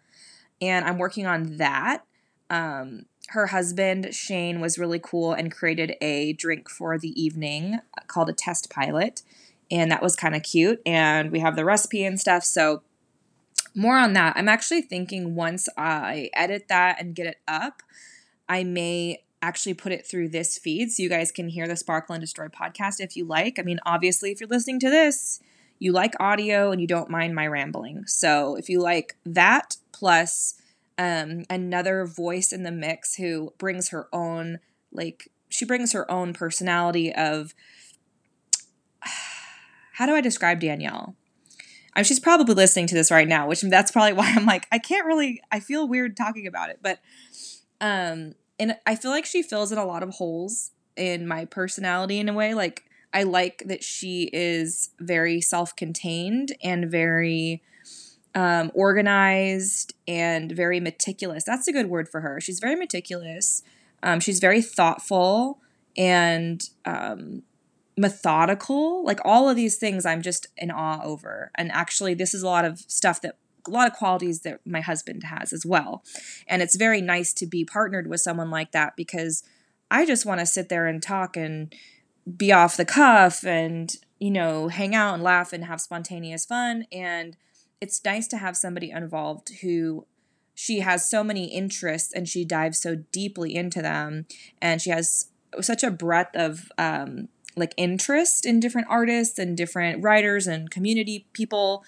and 0.61 0.85
I'm 0.85 0.97
working 0.97 1.25
on 1.25 1.57
that. 1.57 2.03
Um, 2.49 3.05
her 3.29 3.47
husband 3.47 4.13
Shane 4.13 4.59
was 4.61 4.77
really 4.77 4.99
cool 4.99 5.33
and 5.33 5.51
created 5.51 5.95
a 5.99 6.33
drink 6.33 6.69
for 6.69 6.97
the 6.97 7.19
evening 7.21 7.79
called 8.07 8.29
a 8.29 8.33
test 8.33 8.69
pilot 8.69 9.23
and 9.71 9.91
that 9.91 10.01
was 10.01 10.15
kind 10.15 10.35
of 10.35 10.43
cute. 10.43 10.81
And 10.85 11.31
we 11.31 11.39
have 11.39 11.55
the 11.55 11.65
recipe 11.65 12.05
and 12.05 12.19
stuff. 12.19 12.43
So, 12.43 12.83
more 13.75 13.97
on 13.97 14.13
that. 14.13 14.33
I'm 14.37 14.49
actually 14.49 14.81
thinking 14.81 15.35
once 15.35 15.67
I 15.77 16.29
edit 16.33 16.67
that 16.69 17.01
and 17.01 17.15
get 17.15 17.27
it 17.27 17.37
up, 17.47 17.83
I 18.47 18.63
may 18.63 19.23
actually 19.41 19.73
put 19.73 19.91
it 19.91 20.07
through 20.07 20.29
this 20.29 20.57
feed 20.57 20.91
so 20.91 21.03
you 21.03 21.09
guys 21.09 21.31
can 21.31 21.49
hear 21.49 21.67
the 21.67 21.75
Sparkle 21.75 22.15
and 22.15 22.21
Destroy 22.21 22.47
podcast 22.47 22.99
if 22.99 23.15
you 23.15 23.25
like. 23.25 23.59
I 23.59 23.63
mean, 23.63 23.79
obviously, 23.85 24.31
if 24.31 24.39
you're 24.39 24.49
listening 24.49 24.79
to 24.79 24.89
this, 24.89 25.39
you 25.77 25.91
like 25.91 26.13
audio 26.19 26.71
and 26.71 26.81
you 26.81 26.87
don't 26.87 27.09
mind 27.09 27.35
my 27.35 27.45
rambling. 27.45 28.05
So, 28.07 28.55
if 28.55 28.69
you 28.69 28.81
like 28.81 29.15
that 29.25 29.77
plus 29.91 30.55
um, 30.97 31.43
another 31.49 32.05
voice 32.05 32.51
in 32.51 32.63
the 32.63 32.71
mix 32.71 33.15
who 33.15 33.53
brings 33.57 33.89
her 33.89 34.07
own, 34.13 34.59
like, 34.91 35.29
she 35.49 35.65
brings 35.65 35.91
her 35.91 36.09
own 36.09 36.33
personality 36.33 37.13
of 37.13 37.53
how 39.93 40.05
do 40.05 40.15
I 40.15 40.21
describe 40.21 40.59
Danielle? 40.59 41.15
She's 42.03 42.19
probably 42.19 42.55
listening 42.55 42.87
to 42.87 42.95
this 42.95 43.11
right 43.11 43.27
now, 43.27 43.47
which 43.47 43.61
that's 43.61 43.91
probably 43.91 44.13
why 44.13 44.33
I'm 44.35 44.45
like, 44.45 44.67
I 44.71 44.79
can't 44.79 45.05
really, 45.05 45.41
I 45.51 45.59
feel 45.59 45.87
weird 45.87 46.17
talking 46.17 46.47
about 46.47 46.69
it, 46.69 46.79
but, 46.81 46.99
um, 47.81 48.35
and 48.59 48.77
I 48.85 48.95
feel 48.95 49.11
like 49.11 49.25
she 49.25 49.41
fills 49.41 49.71
in 49.71 49.77
a 49.77 49.85
lot 49.85 50.03
of 50.03 50.11
holes 50.11 50.71
in 50.95 51.27
my 51.27 51.45
personality 51.45 52.19
in 52.19 52.29
a 52.29 52.33
way. 52.33 52.53
Like, 52.53 52.85
I 53.13 53.23
like 53.23 53.63
that 53.65 53.83
she 53.83 54.29
is 54.33 54.89
very 54.99 55.41
self 55.41 55.75
contained 55.75 56.55
and 56.63 56.89
very, 56.89 57.61
um, 58.33 58.71
organized 58.73 59.93
and 60.07 60.51
very 60.51 60.81
meticulous. 60.81 61.43
That's 61.45 61.67
a 61.67 61.73
good 61.73 61.87
word 61.87 62.09
for 62.09 62.21
her. 62.21 62.41
She's 62.41 62.59
very 62.59 62.75
meticulous. 62.75 63.63
Um, 64.03 64.19
she's 64.19 64.39
very 64.39 64.61
thoughtful 64.61 65.59
and 65.97 66.69
um, 66.83 67.43
methodical. 67.97 69.03
Like 69.03 69.19
all 69.23 69.49
of 69.49 69.55
these 69.55 69.77
things, 69.77 70.05
I'm 70.05 70.21
just 70.21 70.47
in 70.57 70.71
awe 70.71 71.01
over. 71.03 71.51
And 71.55 71.71
actually, 71.71 72.13
this 72.13 72.33
is 72.33 72.43
a 72.43 72.47
lot 72.47 72.65
of 72.65 72.79
stuff 72.79 73.21
that 73.21 73.37
a 73.67 73.71
lot 73.71 73.87
of 73.87 73.97
qualities 73.97 74.41
that 74.41 74.59
my 74.65 74.81
husband 74.81 75.23
has 75.23 75.51
as 75.51 75.65
well. 75.65 76.03
And 76.47 76.61
it's 76.61 76.75
very 76.75 77.01
nice 77.01 77.33
to 77.33 77.47
be 77.47 77.65
partnered 77.65 78.07
with 78.07 78.21
someone 78.21 78.51
like 78.51 78.71
that 78.71 78.95
because 78.95 79.43
I 79.89 80.05
just 80.05 80.25
want 80.25 80.39
to 80.39 80.45
sit 80.45 80.69
there 80.69 80.85
and 80.87 81.01
talk 81.01 81.35
and 81.35 81.73
be 82.37 82.51
off 82.51 82.77
the 82.77 82.85
cuff 82.85 83.43
and, 83.43 83.91
you 84.19 84.31
know, 84.31 84.67
hang 84.67 84.93
out 84.93 85.15
and 85.15 85.23
laugh 85.23 85.53
and 85.53 85.65
have 85.65 85.81
spontaneous 85.81 86.45
fun. 86.45 86.85
And 86.91 87.37
it's 87.81 88.03
nice 88.03 88.27
to 88.29 88.37
have 88.37 88.57
somebody 88.57 88.91
involved 88.91 89.49
who 89.61 90.05
she 90.53 90.79
has 90.79 91.09
so 91.09 91.23
many 91.23 91.45
interests 91.45 92.13
and 92.13 92.27
she 92.27 92.45
dives 92.45 92.79
so 92.79 92.95
deeply 93.11 93.55
into 93.55 93.81
them. 93.81 94.25
And 94.61 94.81
she 94.81 94.89
has 94.89 95.29
such 95.61 95.83
a 95.83 95.91
breadth 95.91 96.35
of 96.35 96.71
um, 96.77 97.29
like 97.55 97.73
interest 97.77 98.45
in 98.45 98.59
different 98.59 98.87
artists 98.89 99.39
and 99.39 99.55
different 99.55 100.03
writers 100.03 100.47
and 100.47 100.69
community 100.69 101.25
people 101.33 101.83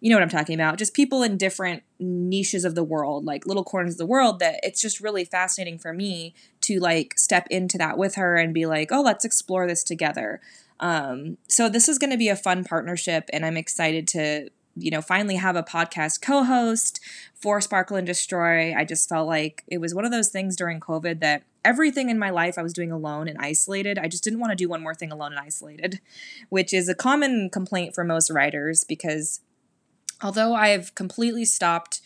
you 0.00 0.10
know 0.10 0.16
what 0.16 0.22
I'm 0.22 0.28
talking 0.28 0.54
about, 0.54 0.78
just 0.78 0.94
people 0.94 1.22
in 1.22 1.38
different 1.38 1.82
niches 1.98 2.64
of 2.64 2.74
the 2.74 2.84
world, 2.84 3.24
like 3.24 3.46
little 3.46 3.64
corners 3.64 3.94
of 3.94 3.98
the 3.98 4.06
world 4.06 4.40
that 4.40 4.60
it's 4.62 4.80
just 4.80 5.00
really 5.00 5.24
fascinating 5.24 5.78
for 5.78 5.92
me 5.92 6.34
to 6.62 6.78
like 6.78 7.18
step 7.18 7.46
into 7.50 7.78
that 7.78 7.96
with 7.96 8.16
her 8.16 8.36
and 8.36 8.52
be 8.52 8.66
like, 8.66 8.92
"Oh, 8.92 9.00
let's 9.00 9.24
explore 9.24 9.66
this 9.66 9.82
together." 9.82 10.40
Um, 10.80 11.38
so 11.48 11.68
this 11.68 11.88
is 11.88 11.98
going 11.98 12.10
to 12.10 12.18
be 12.18 12.28
a 12.28 12.36
fun 12.36 12.62
partnership 12.62 13.30
and 13.32 13.46
I'm 13.46 13.56
excited 13.56 14.06
to 14.08 14.50
you 14.76 14.90
know, 14.90 15.00
finally 15.00 15.36
have 15.36 15.56
a 15.56 15.62
podcast 15.62 16.20
co 16.20 16.44
host 16.44 17.00
for 17.34 17.60
Sparkle 17.60 17.96
and 17.96 18.06
Destroy. 18.06 18.74
I 18.74 18.84
just 18.84 19.08
felt 19.08 19.26
like 19.26 19.64
it 19.66 19.78
was 19.78 19.94
one 19.94 20.04
of 20.04 20.12
those 20.12 20.28
things 20.28 20.54
during 20.54 20.80
COVID 20.80 21.20
that 21.20 21.42
everything 21.64 22.10
in 22.10 22.18
my 22.18 22.30
life 22.30 22.58
I 22.58 22.62
was 22.62 22.72
doing 22.72 22.92
alone 22.92 23.26
and 23.26 23.38
isolated. 23.38 23.98
I 23.98 24.08
just 24.08 24.22
didn't 24.22 24.38
want 24.38 24.52
to 24.52 24.56
do 24.56 24.68
one 24.68 24.82
more 24.82 24.94
thing 24.94 25.10
alone 25.10 25.32
and 25.32 25.40
isolated, 25.40 26.00
which 26.48 26.72
is 26.72 26.88
a 26.88 26.94
common 26.94 27.50
complaint 27.50 27.94
for 27.94 28.04
most 28.04 28.30
writers 28.30 28.84
because 28.84 29.40
although 30.22 30.54
I've 30.54 30.94
completely 30.94 31.44
stopped 31.44 32.00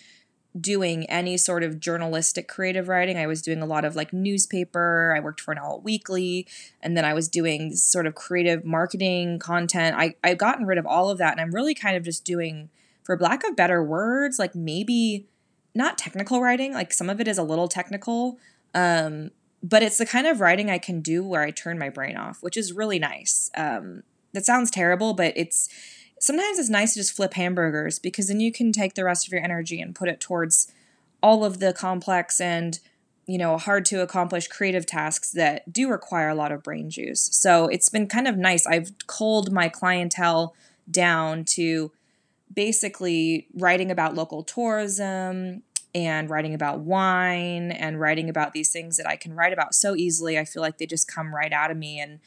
doing 0.59 1.09
any 1.09 1.37
sort 1.37 1.63
of 1.63 1.79
journalistic 1.79 2.49
creative 2.49 2.89
writing. 2.89 3.17
I 3.17 3.27
was 3.27 3.43
doing 3.43 3.63
a 3.63 3.67
lot 3.67 3.85
of 3.85 3.95
like 3.95 4.13
newspaper. 4.13 5.15
I 5.17 5.21
worked 5.21 5.41
for 5.41 5.53
an 5.53 5.59
Alt 5.59 5.85
Weekly, 5.85 6.47
and 6.83 6.97
then 6.97 7.05
I 7.05 7.15
was 7.15 7.29
doing 7.29 7.77
sort 7.77 8.07
of 8.07 8.15
creative 8.15 8.65
marketing 8.65 9.39
content. 9.39 9.97
I 9.97 10.17
I've 10.25 10.39
gotten 10.39 10.67
rid 10.67 10.79
of 10.79 10.87
all 10.87 11.11
of 11.11 11.19
that, 11.19 11.33
and 11.33 11.41
I'm 11.41 11.55
really 11.55 11.75
kind 11.75 11.97
of 11.97 12.03
just 12.03 12.25
doing, 12.25 12.69
for 13.05 13.17
lack 13.17 13.47
of 13.47 13.55
better 13.55 13.83
words, 13.83 14.39
like 14.39 14.55
maybe 14.55 15.27
not 15.75 15.99
technical 15.99 16.41
writing. 16.41 16.73
Like 16.73 16.93
some 16.93 17.09
of 17.09 17.21
it 17.21 17.29
is 17.29 17.39
a 17.39 17.45
little 17.45 17.69
technical, 17.69 18.39
um, 18.75 19.31
but 19.63 19.83
it's 19.83 19.99
the 19.99 20.07
kind 20.07 20.27
of 20.27 20.41
writing 20.41 20.69
I 20.69 20.79
can 20.79 21.01
do 21.01 21.23
where 21.23 21.43
I 21.43 21.53
turn 21.53 21.79
my 21.79 21.91
brain 21.91 22.17
off, 22.17 22.43
which 22.43 22.57
is 22.57 22.73
really 22.73 22.99
nice. 22.99 23.51
Um, 23.57 24.03
that 24.33 24.45
sounds 24.45 24.71
terrible, 24.71 25.15
but 25.15 25.33
it's 25.37 25.69
sometimes 26.21 26.59
it's 26.59 26.69
nice 26.69 26.93
to 26.93 27.01
just 27.01 27.17
flip 27.17 27.35
hamburgers 27.35 27.99
because 27.99 28.29
then 28.29 28.39
you 28.39 28.53
can 28.53 28.71
take 28.71 28.95
the 28.95 29.05
rest 29.05 29.27
of 29.27 29.33
your 29.33 29.43
energy 29.43 29.81
and 29.81 29.95
put 29.95 30.09
it 30.09 30.21
towards 30.21 30.73
all 31.23 31.45
of 31.45 31.59
the 31.59 31.73
complex 31.73 32.41
and 32.41 32.79
you 33.27 33.39
know 33.39 33.57
hard 33.59 33.85
to 33.87 34.01
accomplish 34.01 34.47
creative 34.47 34.87
tasks 34.87 35.31
that 35.33 35.73
do 35.73 35.89
require 35.89 36.29
a 36.29 36.35
lot 36.35 36.53
of 36.53 36.63
brain 36.63 36.91
juice. 36.91 37.29
So 37.33 37.67
it's 37.67 37.89
been 37.89 38.07
kind 38.07 38.29
of 38.29 38.37
nice. 38.37 38.67
I've 38.67 38.93
culled 39.07 39.51
my 39.51 39.69
clientele 39.69 40.55
down 40.91 41.45
to 41.45 41.91
basically 42.53 43.47
writing 43.55 43.91
about 43.91 44.15
local 44.15 44.43
tourism 44.43 45.63
and 45.95 46.31
writing 46.31 46.55
about 46.55 46.81
wine 46.81 47.73
and 47.73 48.01
writing 48.01 48.29
about 48.29 48.53
these 48.53 48.71
things 48.71 48.97
that 48.97 49.09
i 49.09 49.17
can 49.17 49.35
write 49.35 49.53
about 49.53 49.75
so 49.75 49.97
easily. 49.97 50.39
I 50.39 50.45
feel 50.45 50.63
like 50.63 50.79
they 50.79 50.87
just 50.87 51.09
come 51.09 51.35
right 51.35 51.53
out 51.53 51.71
of 51.71 51.77
me 51.77 51.99
and 52.01 52.21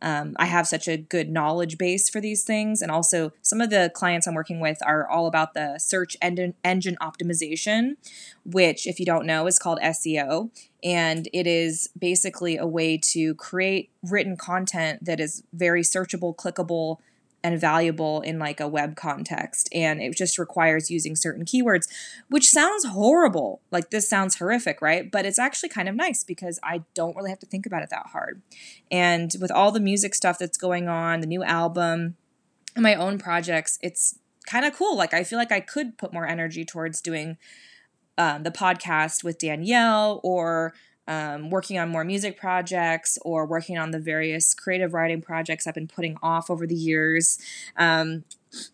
um, 0.00 0.34
I 0.38 0.46
have 0.46 0.66
such 0.66 0.86
a 0.88 0.96
good 0.96 1.30
knowledge 1.30 1.78
base 1.78 2.08
for 2.08 2.20
these 2.20 2.44
things. 2.44 2.82
And 2.82 2.90
also, 2.90 3.32
some 3.42 3.60
of 3.60 3.70
the 3.70 3.90
clients 3.94 4.26
I'm 4.26 4.34
working 4.34 4.60
with 4.60 4.78
are 4.84 5.08
all 5.08 5.26
about 5.26 5.54
the 5.54 5.78
search 5.78 6.16
engine, 6.22 6.54
engine 6.64 6.96
optimization, 7.00 7.96
which, 8.44 8.86
if 8.86 9.00
you 9.00 9.06
don't 9.06 9.26
know, 9.26 9.46
is 9.46 9.58
called 9.58 9.78
SEO. 9.80 10.50
And 10.84 11.28
it 11.32 11.46
is 11.46 11.88
basically 11.98 12.56
a 12.56 12.66
way 12.66 12.96
to 13.12 13.34
create 13.34 13.90
written 14.02 14.36
content 14.36 15.04
that 15.04 15.18
is 15.18 15.42
very 15.52 15.82
searchable, 15.82 16.34
clickable, 16.36 16.98
and 17.42 17.60
valuable 17.60 18.20
in 18.22 18.38
like 18.38 18.60
a 18.60 18.68
web 18.68 18.96
context 18.96 19.68
and 19.72 20.00
it 20.00 20.16
just 20.16 20.38
requires 20.38 20.90
using 20.90 21.14
certain 21.14 21.44
keywords 21.44 21.86
which 22.28 22.48
sounds 22.48 22.84
horrible. 22.84 23.60
Like 23.70 23.90
this 23.90 24.08
sounds 24.08 24.36
horrific 24.36 24.82
right? 24.82 25.10
But 25.10 25.24
it's 25.24 25.38
actually 25.38 25.68
kind 25.68 25.88
of 25.88 25.94
nice 25.94 26.24
because 26.24 26.58
i 26.62 26.82
don't 26.94 27.16
really 27.16 27.30
have 27.30 27.38
to 27.40 27.46
think 27.46 27.66
about 27.66 27.82
it 27.82 27.90
that 27.90 28.08
hard. 28.08 28.42
And 28.90 29.32
with 29.40 29.52
all 29.52 29.70
the 29.70 29.80
music 29.80 30.14
stuff 30.14 30.38
that's 30.38 30.58
going 30.58 30.88
on 30.88 31.20
the 31.20 31.26
new 31.26 31.44
album 31.44 32.16
and 32.74 32.82
my 32.82 32.94
own 32.94 33.18
projects 33.18 33.78
it's 33.82 34.18
kind 34.46 34.64
of 34.64 34.74
cool. 34.74 34.96
Like 34.96 35.14
i 35.14 35.22
feel 35.22 35.38
like 35.38 35.52
i 35.52 35.60
could 35.60 35.96
put 35.98 36.12
more 36.12 36.26
energy 36.26 36.64
towards 36.64 37.00
doing 37.00 37.36
um, 38.16 38.42
the 38.42 38.50
podcast 38.50 39.22
with 39.22 39.38
danielle 39.38 40.20
or 40.24 40.74
um, 41.08 41.48
working 41.48 41.78
on 41.78 41.88
more 41.88 42.04
music 42.04 42.38
projects 42.38 43.18
or 43.22 43.46
working 43.46 43.78
on 43.78 43.90
the 43.90 43.98
various 43.98 44.54
creative 44.54 44.92
writing 44.92 45.22
projects 45.22 45.66
I've 45.66 45.74
been 45.74 45.88
putting 45.88 46.18
off 46.22 46.50
over 46.50 46.66
the 46.66 46.74
years. 46.74 47.38
Um, 47.76 48.24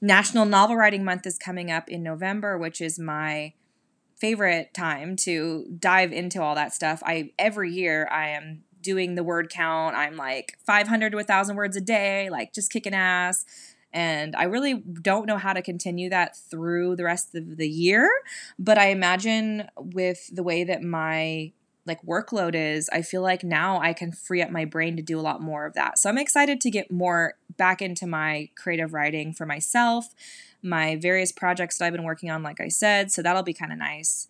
National 0.00 0.44
Novel 0.44 0.76
Writing 0.76 1.04
Month 1.04 1.26
is 1.26 1.38
coming 1.38 1.70
up 1.70 1.88
in 1.88 2.02
November, 2.02 2.58
which 2.58 2.80
is 2.80 2.98
my 2.98 3.52
favorite 4.16 4.74
time 4.74 5.14
to 5.16 5.66
dive 5.78 6.12
into 6.12 6.42
all 6.42 6.56
that 6.56 6.74
stuff. 6.74 7.02
I 7.06 7.30
every 7.38 7.72
year 7.72 8.08
I 8.10 8.30
am 8.30 8.64
doing 8.80 9.14
the 9.14 9.24
word 9.24 9.48
count. 9.48 9.94
I'm 9.94 10.16
like 10.16 10.58
500 10.66 11.10
to 11.10 11.16
1000 11.16 11.56
words 11.56 11.76
a 11.76 11.80
day, 11.80 12.30
like 12.30 12.52
just 12.52 12.72
kicking 12.72 12.94
ass. 12.94 13.44
And 13.92 14.34
I 14.34 14.44
really 14.44 14.74
don't 14.74 15.26
know 15.26 15.38
how 15.38 15.52
to 15.52 15.62
continue 15.62 16.10
that 16.10 16.36
through 16.36 16.96
the 16.96 17.04
rest 17.04 17.34
of 17.36 17.56
the 17.56 17.68
year. 17.68 18.10
But 18.58 18.76
I 18.76 18.88
imagine 18.88 19.68
with 19.76 20.34
the 20.34 20.42
way 20.42 20.64
that 20.64 20.82
my 20.82 21.52
like 21.86 22.02
workload 22.02 22.54
is, 22.54 22.88
I 22.92 23.02
feel 23.02 23.22
like 23.22 23.44
now 23.44 23.80
I 23.80 23.92
can 23.92 24.12
free 24.12 24.42
up 24.42 24.50
my 24.50 24.64
brain 24.64 24.96
to 24.96 25.02
do 25.02 25.18
a 25.18 25.22
lot 25.22 25.40
more 25.40 25.66
of 25.66 25.74
that. 25.74 25.98
So 25.98 26.08
I'm 26.08 26.18
excited 26.18 26.60
to 26.62 26.70
get 26.70 26.90
more 26.90 27.34
back 27.56 27.82
into 27.82 28.06
my 28.06 28.48
creative 28.56 28.94
writing 28.94 29.32
for 29.32 29.46
myself, 29.46 30.14
my 30.62 30.96
various 30.96 31.32
projects 31.32 31.78
that 31.78 31.86
I've 31.86 31.92
been 31.92 32.04
working 32.04 32.30
on, 32.30 32.42
like 32.42 32.60
I 32.60 32.68
said. 32.68 33.12
So 33.12 33.22
that'll 33.22 33.42
be 33.42 33.52
kind 33.52 33.72
of 33.72 33.78
nice. 33.78 34.28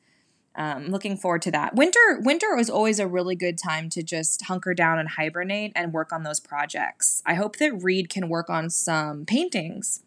Um, 0.56 0.88
looking 0.88 1.16
forward 1.16 1.42
to 1.42 1.50
that. 1.50 1.74
Winter, 1.74 2.20
winter 2.20 2.54
was 2.54 2.70
always 2.70 3.00
a 3.00 3.08
really 3.08 3.34
good 3.34 3.58
time 3.58 3.88
to 3.90 4.04
just 4.04 4.42
hunker 4.42 4.72
down 4.72 5.00
and 5.00 5.08
hibernate 5.10 5.72
and 5.74 5.92
work 5.92 6.12
on 6.12 6.22
those 6.22 6.38
projects. 6.38 7.22
I 7.26 7.34
hope 7.34 7.56
that 7.56 7.82
Reid 7.82 8.08
can 8.08 8.28
work 8.28 8.48
on 8.48 8.70
some 8.70 9.24
paintings. 9.24 10.00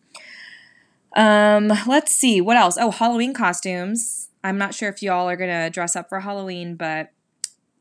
Um, 1.16 1.72
let's 1.88 2.14
see 2.14 2.40
what 2.40 2.56
else. 2.56 2.78
Oh, 2.80 2.92
Halloween 2.92 3.34
costumes. 3.34 4.30
I'm 4.44 4.58
not 4.58 4.74
sure 4.74 4.88
if 4.88 5.02
y'all 5.02 5.28
are 5.28 5.36
gonna 5.36 5.70
dress 5.70 5.96
up 5.96 6.08
for 6.08 6.22
Halloween, 6.22 6.76
but 6.76 7.12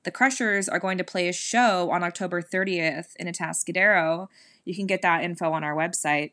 the 0.06 0.10
Crushers 0.10 0.68
are 0.68 0.78
going 0.78 0.96
to 0.96 1.04
play 1.04 1.28
a 1.28 1.32
show 1.32 1.90
on 1.90 2.02
October 2.02 2.40
30th 2.40 3.14
in 3.16 3.26
Atascadero. 3.26 4.28
You 4.64 4.74
can 4.74 4.86
get 4.86 5.02
that 5.02 5.22
info 5.22 5.52
on 5.52 5.64
our 5.64 5.74
website. 5.74 6.30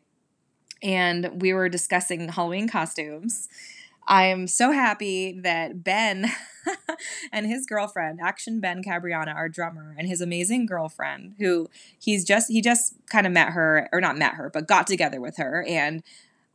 And 0.81 1.41
we 1.41 1.53
were 1.53 1.69
discussing 1.69 2.29
Halloween 2.29 2.69
costumes. 2.69 3.49
I'm 4.07 4.47
so 4.47 4.71
happy 4.71 5.39
that 5.39 5.83
Ben 5.83 6.29
and 7.33 7.47
his 7.47 7.65
girlfriend, 7.65 8.19
Action 8.21 8.59
Ben 8.59 8.83
Cabriana, 8.83 9.33
our 9.33 9.49
drummer, 9.49 9.95
and 9.97 10.07
his 10.07 10.21
amazing 10.21 10.65
girlfriend, 10.67 11.35
who 11.39 11.69
he's 11.97 12.25
just 12.25 12.51
he 12.51 12.61
just 12.61 12.95
kind 13.07 13.25
of 13.25 13.33
met 13.33 13.53
her 13.53 13.89
or 13.91 14.01
not 14.01 14.17
met 14.17 14.35
her, 14.35 14.49
but 14.53 14.67
got 14.67 14.87
together 14.87 15.21
with 15.21 15.37
her, 15.37 15.65
and 15.67 16.03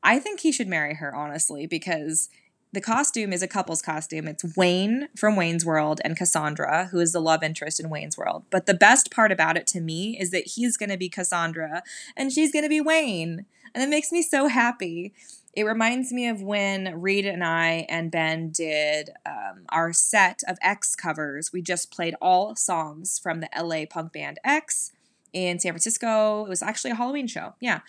I 0.03 0.19
think 0.19 0.41
he 0.41 0.53
should 0.53 0.69
marry 0.69 0.95
her 0.95 1.15
honestly 1.15 1.67
because 1.67 2.29
the 2.73 2.81
costume 2.81 3.33
is 3.33 3.43
a 3.43 3.49
couple's 3.49 3.81
costume. 3.81 4.29
It's 4.29 4.57
Wayne 4.57 5.09
from 5.17 5.37
Wayne's 5.37 5.65
World 5.65 6.01
and 6.05 6.17
Cassandra, 6.17 6.89
who 6.91 7.01
is 7.01 7.13
the 7.13 7.21
love 7.21 7.43
interest 7.43 7.81
in 7.81 7.89
Wayne's 7.89 8.19
World. 8.19 8.45
But 8.51 8.67
the 8.67 8.75
best 8.75 9.11
part 9.11 9.33
about 9.33 9.57
it 9.57 9.67
to 9.69 9.81
me 9.81 10.19
is 10.19 10.31
that 10.33 10.49
he's 10.49 10.77
going 10.77 10.91
to 10.91 10.99
be 10.99 11.09
Cassandra 11.09 11.83
and 12.17 12.31
she's 12.31 12.53
going 12.53 12.65
to 12.65 12.69
be 12.69 12.81
Wayne. 12.81 13.47
And 13.75 13.83
it 13.83 13.89
makes 13.89 14.13
me 14.13 14.23
so 14.23 14.49
happy. 14.49 15.15
It 15.55 15.65
reminds 15.65 16.13
me 16.13 16.29
of 16.29 16.43
when 16.43 17.01
Reid 17.01 17.27
and 17.27 17.43
I 17.43 17.87
and 17.89 18.11
Ben 18.11 18.51
did 18.51 19.11
um, 19.25 19.65
our 19.71 19.93
set 19.93 20.43
of 20.47 20.59
X 20.61 20.95
covers. 20.95 21.53
We 21.53 21.63
just 21.63 21.91
played 21.91 22.15
all 22.21 22.55
songs 22.55 23.19
from 23.19 23.41
the 23.41 23.49
LA 23.59 23.87
punk 23.89 24.13
band 24.13 24.39
X 24.45 24.93
in 25.33 25.59
San 25.59 25.73
Francisco. 25.73 26.45
It 26.45 26.49
was 26.49 26.63
actually 26.63 26.91
a 26.91 26.97
Halloween 26.97 27.27
show. 27.27 27.55
Yeah, 27.61 27.81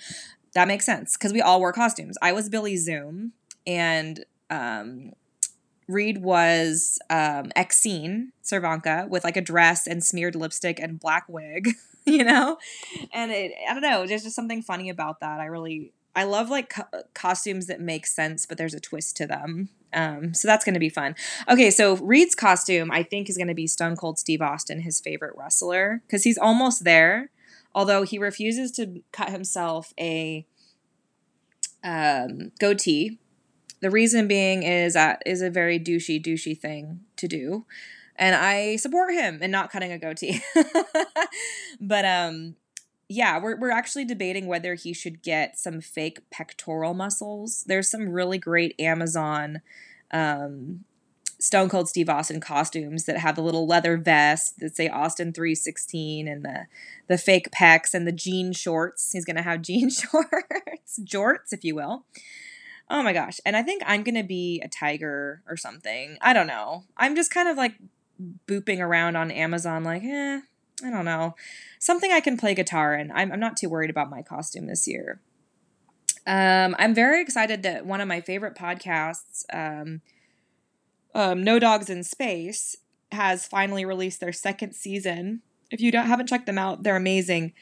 that 0.53 0.67
makes 0.67 0.85
sense 0.85 1.17
because 1.17 1.33
we 1.33 1.41
all 1.41 1.59
wore 1.59 1.73
costumes. 1.73 2.17
I 2.21 2.31
was 2.31 2.49
Billy 2.49 2.75
Zoom, 2.75 3.33
and 3.67 4.25
um, 4.49 5.13
Reid 5.87 6.21
was 6.21 6.99
um, 7.09 7.51
Exene 7.55 8.27
Cervenka 8.43 9.09
with 9.09 9.23
like 9.23 9.37
a 9.37 9.41
dress 9.41 9.87
and 9.87 10.03
smeared 10.03 10.35
lipstick 10.35 10.79
and 10.79 10.99
black 10.99 11.25
wig, 11.27 11.69
you 12.05 12.23
know? 12.23 12.57
And 13.11 13.31
it, 13.31 13.53
I 13.67 13.73
don't 13.73 13.81
know, 13.81 14.05
there's 14.05 14.23
just 14.23 14.35
something 14.35 14.61
funny 14.61 14.89
about 14.89 15.19
that. 15.21 15.39
I 15.39 15.45
really, 15.45 15.91
I 16.15 16.25
love 16.25 16.49
like 16.49 16.69
co- 16.69 17.03
costumes 17.13 17.65
that 17.67 17.81
make 17.81 18.05
sense, 18.05 18.45
but 18.45 18.57
there's 18.57 18.75
a 18.75 18.79
twist 18.79 19.17
to 19.17 19.27
them. 19.27 19.69
Um, 19.91 20.35
so 20.35 20.47
that's 20.47 20.63
going 20.63 20.75
to 20.75 20.79
be 20.79 20.89
fun. 20.89 21.15
Okay, 21.49 21.71
so 21.71 21.95
Reid's 21.97 22.35
costume, 22.35 22.91
I 22.91 23.01
think, 23.01 23.27
is 23.27 23.37
going 23.37 23.47
to 23.47 23.55
be 23.55 23.65
Stone 23.65 23.95
Cold 23.95 24.19
Steve 24.19 24.41
Austin, 24.41 24.81
his 24.81 24.99
favorite 24.99 25.33
wrestler, 25.35 26.03
because 26.05 26.23
he's 26.23 26.37
almost 26.37 26.83
there, 26.83 27.31
although 27.73 28.03
he 28.03 28.19
refuses 28.19 28.71
to 28.73 29.01
cut 29.11 29.29
himself 29.29 29.93
a 29.99 30.45
um, 31.83 32.51
goatee. 32.59 33.17
The 33.81 33.89
reason 33.89 34.27
being 34.27 34.63
is 34.63 34.93
that 34.93 35.21
is 35.25 35.41
a 35.41 35.49
very 35.49 35.79
douchey, 35.79 36.23
douchey 36.23 36.57
thing 36.57 37.01
to 37.17 37.27
do. 37.27 37.65
And 38.15 38.35
I 38.35 38.75
support 38.75 39.13
him 39.13 39.41
in 39.41 39.51
not 39.51 39.71
cutting 39.71 39.91
a 39.91 39.97
goatee. 39.97 40.41
but 41.79 42.05
um 42.05 42.55
yeah, 43.11 43.39
we're, 43.41 43.57
we're 43.57 43.71
actually 43.71 44.05
debating 44.05 44.45
whether 44.45 44.75
he 44.75 44.93
should 44.93 45.23
get 45.23 45.57
some 45.57 45.81
fake 45.81 46.19
pectoral 46.29 46.93
muscles. 46.93 47.63
There's 47.67 47.89
some 47.89 48.09
really 48.09 48.37
great 48.37 48.79
Amazon 48.79 49.61
um, 50.11 50.85
Stone 51.39 51.69
Cold 51.69 51.89
Steve 51.89 52.07
Austin 52.07 52.39
costumes 52.39 53.05
that 53.05 53.17
have 53.17 53.35
the 53.35 53.41
little 53.41 53.65
leather 53.65 53.97
vest 53.97 54.59
that 54.59 54.75
say 54.75 54.89
Austin 54.89 55.33
316 55.33 56.27
and 56.27 56.43
the 56.43 56.65
the 57.07 57.17
fake 57.17 57.49
pecs 57.51 57.93
and 57.93 58.05
the 58.05 58.11
jean 58.11 58.53
shorts. 58.53 59.11
He's 59.11 59.25
gonna 59.25 59.41
have 59.41 59.61
jean 59.61 59.89
shorts, 59.89 60.99
jorts, 60.99 61.51
if 61.51 61.63
you 61.63 61.75
will. 61.75 62.05
Oh 62.89 63.03
my 63.03 63.13
gosh. 63.13 63.39
And 63.45 63.55
I 63.55 63.61
think 63.61 63.83
I'm 63.85 64.03
gonna 64.03 64.23
be 64.23 64.61
a 64.63 64.67
tiger 64.67 65.43
or 65.47 65.55
something. 65.55 66.17
I 66.21 66.33
don't 66.33 66.47
know. 66.47 66.85
I'm 66.97 67.15
just 67.15 67.31
kind 67.31 67.47
of 67.47 67.57
like 67.57 67.75
booping 68.47 68.79
around 68.79 69.15
on 69.15 69.31
Amazon, 69.31 69.83
like, 69.83 70.03
eh, 70.03 70.41
I 70.83 70.89
don't 70.89 71.05
know. 71.05 71.35
Something 71.77 72.11
I 72.11 72.19
can 72.19 72.37
play 72.37 72.53
guitar 72.53 72.95
in. 72.95 73.11
I'm, 73.11 73.31
I'm 73.31 73.39
not 73.39 73.57
too 73.57 73.69
worried 73.69 73.89
about 73.89 74.09
my 74.09 74.21
costume 74.21 74.67
this 74.67 74.87
year. 74.87 75.21
Um, 76.25 76.75
I'm 76.77 76.93
very 76.93 77.21
excited 77.21 77.63
that 77.63 77.85
one 77.85 78.01
of 78.01 78.07
my 78.07 78.21
favorite 78.21 78.55
podcasts, 78.55 79.45
um, 79.51 80.01
um, 81.15 81.43
No 81.43 81.59
Dogs 81.59 81.89
in 81.89 82.03
Space, 82.03 82.75
has 83.11 83.47
finally 83.47 83.85
released 83.85 84.19
their 84.19 84.33
second 84.33 84.73
season. 84.73 85.41
If 85.71 85.81
you 85.81 85.91
don't 85.91 86.05
haven't 86.05 86.27
checked 86.27 86.45
them 86.45 86.57
out, 86.57 86.83
they're 86.83 86.95
amazing. 86.95 87.53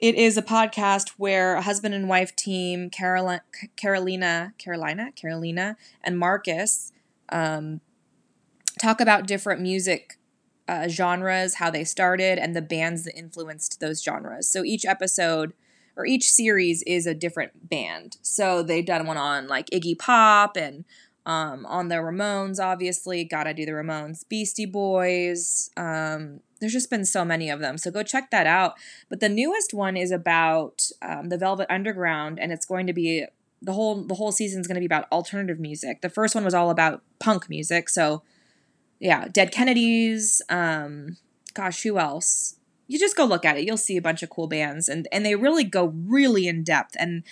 It 0.00 0.14
is 0.14 0.38
a 0.38 0.42
podcast 0.42 1.10
where 1.18 1.56
a 1.56 1.62
husband 1.62 1.94
and 1.94 2.08
wife 2.08 2.34
team, 2.34 2.88
Carolina, 2.88 3.42
Carolina, 3.76 4.54
Carolina, 4.56 5.12
Carolina, 5.12 5.76
and 6.02 6.18
Marcus, 6.18 6.92
um, 7.28 7.82
talk 8.80 9.02
about 9.02 9.26
different 9.26 9.60
music 9.60 10.18
uh, 10.66 10.88
genres, 10.88 11.56
how 11.56 11.70
they 11.70 11.84
started, 11.84 12.38
and 12.38 12.56
the 12.56 12.62
bands 12.62 13.04
that 13.04 13.14
influenced 13.14 13.80
those 13.80 14.02
genres. 14.02 14.48
So 14.48 14.64
each 14.64 14.86
episode 14.86 15.52
or 15.96 16.06
each 16.06 16.30
series 16.30 16.82
is 16.84 17.06
a 17.06 17.12
different 17.12 17.68
band. 17.68 18.16
So 18.22 18.62
they've 18.62 18.86
done 18.86 19.06
one 19.06 19.18
on 19.18 19.48
like 19.48 19.68
Iggy 19.68 19.98
Pop 19.98 20.56
and 20.56 20.86
um, 21.26 21.66
on 21.66 21.88
the 21.88 21.96
Ramones, 21.96 22.58
obviously. 22.58 23.24
Gotta 23.24 23.52
do 23.52 23.66
the 23.66 23.72
Ramones. 23.72 24.26
Beastie 24.26 24.64
Boys. 24.64 25.68
Um, 25.76 26.40
there's 26.60 26.72
just 26.72 26.90
been 26.90 27.04
so 27.04 27.24
many 27.24 27.50
of 27.50 27.60
them. 27.60 27.78
So 27.78 27.90
go 27.90 28.02
check 28.02 28.30
that 28.30 28.46
out. 28.46 28.74
But 29.08 29.20
the 29.20 29.28
newest 29.28 29.74
one 29.74 29.96
is 29.96 30.10
about 30.10 30.90
um, 31.02 31.28
the 31.28 31.38
Velvet 31.38 31.66
Underground, 31.70 32.38
and 32.38 32.52
it's 32.52 32.66
going 32.66 32.86
to 32.86 32.92
be 32.92 33.26
the 33.62 33.72
whole 33.72 34.02
the 34.02 34.14
whole 34.14 34.32
season 34.32 34.60
is 34.60 34.66
going 34.66 34.76
to 34.76 34.80
be 34.80 34.86
about 34.86 35.10
alternative 35.10 35.58
music. 35.58 36.00
The 36.00 36.08
first 36.08 36.34
one 36.34 36.44
was 36.44 36.54
all 36.54 36.70
about 36.70 37.02
punk 37.18 37.48
music. 37.48 37.88
So 37.88 38.22
yeah, 38.98 39.28
Dead 39.28 39.50
Kennedys. 39.50 40.42
Um, 40.48 41.16
gosh, 41.54 41.82
who 41.82 41.98
else? 41.98 42.56
You 42.86 42.98
just 42.98 43.16
go 43.16 43.24
look 43.24 43.44
at 43.44 43.56
it. 43.56 43.64
You'll 43.64 43.76
see 43.76 43.96
a 43.96 44.02
bunch 44.02 44.22
of 44.22 44.30
cool 44.30 44.46
bands, 44.46 44.88
and 44.88 45.08
and 45.10 45.24
they 45.24 45.34
really 45.34 45.64
go 45.64 45.86
really 45.86 46.46
in 46.46 46.62
depth. 46.62 46.96
And 46.98 47.22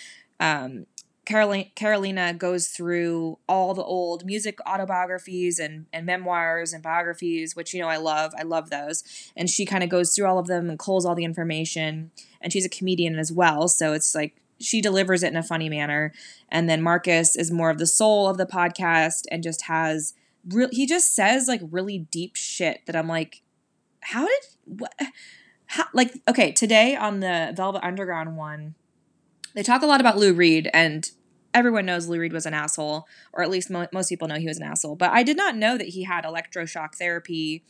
um, 0.40 0.86
Carolina, 1.28 1.66
Carolina 1.74 2.32
goes 2.32 2.68
through 2.68 3.38
all 3.46 3.74
the 3.74 3.82
old 3.82 4.24
music 4.24 4.60
autobiographies 4.66 5.58
and 5.58 5.84
and 5.92 6.06
memoirs 6.06 6.72
and 6.72 6.82
biographies, 6.82 7.54
which 7.54 7.74
you 7.74 7.82
know 7.82 7.88
I 7.88 7.98
love. 7.98 8.32
I 8.38 8.44
love 8.44 8.70
those. 8.70 9.04
And 9.36 9.50
she 9.50 9.66
kind 9.66 9.84
of 9.84 9.90
goes 9.90 10.14
through 10.14 10.24
all 10.24 10.38
of 10.38 10.46
them 10.46 10.70
and 10.70 10.78
culls 10.78 11.04
all 11.04 11.14
the 11.14 11.26
information. 11.26 12.12
And 12.40 12.50
she's 12.50 12.64
a 12.64 12.70
comedian 12.70 13.18
as 13.18 13.30
well, 13.30 13.68
so 13.68 13.92
it's 13.92 14.14
like 14.14 14.40
she 14.58 14.80
delivers 14.80 15.22
it 15.22 15.28
in 15.28 15.36
a 15.36 15.42
funny 15.42 15.68
manner. 15.68 16.14
And 16.48 16.66
then 16.66 16.80
Marcus 16.80 17.36
is 17.36 17.50
more 17.50 17.68
of 17.68 17.76
the 17.76 17.86
soul 17.86 18.26
of 18.26 18.38
the 18.38 18.46
podcast 18.46 19.26
and 19.30 19.42
just 19.42 19.66
has 19.66 20.14
real 20.48 20.70
he 20.72 20.86
just 20.86 21.14
says 21.14 21.46
like 21.46 21.60
really 21.70 21.98
deep 22.10 22.36
shit 22.36 22.86
that 22.86 22.96
I'm 22.96 23.06
like, 23.06 23.42
how 24.00 24.24
did 24.24 24.42
what 24.64 24.94
how, 25.66 25.84
like 25.92 26.14
okay, 26.26 26.52
today 26.52 26.96
on 26.96 27.20
the 27.20 27.52
Velvet 27.54 27.84
Underground 27.84 28.38
one, 28.38 28.76
they 29.52 29.62
talk 29.62 29.82
a 29.82 29.86
lot 29.86 30.00
about 30.00 30.16
Lou 30.16 30.32
Reed 30.32 30.70
and 30.72 31.10
everyone 31.58 31.86
knows 31.86 32.08
Lou 32.08 32.18
Reed 32.20 32.32
was 32.32 32.46
an 32.46 32.54
asshole, 32.54 33.06
or 33.32 33.42
at 33.42 33.50
least 33.50 33.70
mo- 33.70 33.88
most 33.92 34.08
people 34.08 34.28
know 34.28 34.36
he 34.36 34.46
was 34.46 34.58
an 34.58 34.62
asshole. 34.62 34.96
But 34.96 35.10
I 35.10 35.22
did 35.22 35.36
not 35.36 35.56
know 35.56 35.76
that 35.76 35.88
he 35.88 36.04
had 36.04 36.24
electroshock 36.24 36.94
therapy 36.94 37.64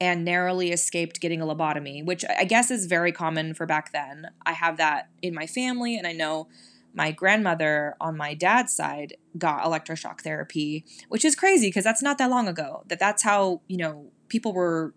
and 0.00 0.24
narrowly 0.24 0.72
escaped 0.72 1.20
getting 1.20 1.40
a 1.40 1.46
lobotomy, 1.46 2.04
which 2.04 2.24
I 2.28 2.44
guess 2.44 2.70
is 2.70 2.86
very 2.86 3.12
common 3.12 3.54
for 3.54 3.66
back 3.66 3.92
then. 3.92 4.28
I 4.46 4.52
have 4.52 4.76
that 4.78 5.08
in 5.22 5.34
my 5.34 5.46
family, 5.46 5.96
and 5.96 6.06
I 6.06 6.12
know 6.12 6.48
my 6.94 7.12
grandmother 7.12 7.94
on 8.00 8.16
my 8.16 8.34
dad's 8.34 8.74
side 8.74 9.14
got 9.36 9.64
electroshock 9.64 10.20
therapy, 10.22 10.84
which 11.08 11.24
is 11.24 11.36
crazy 11.36 11.68
because 11.68 11.84
that's 11.84 12.02
not 12.02 12.18
that 12.18 12.30
long 12.30 12.48
ago. 12.48 12.82
That 12.88 12.98
that's 12.98 13.22
how, 13.22 13.60
you 13.68 13.76
know, 13.76 14.10
people 14.28 14.52
were 14.52 14.94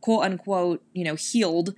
quote 0.00 0.24
unquote, 0.24 0.82
you 0.92 1.04
know, 1.04 1.14
healed. 1.14 1.74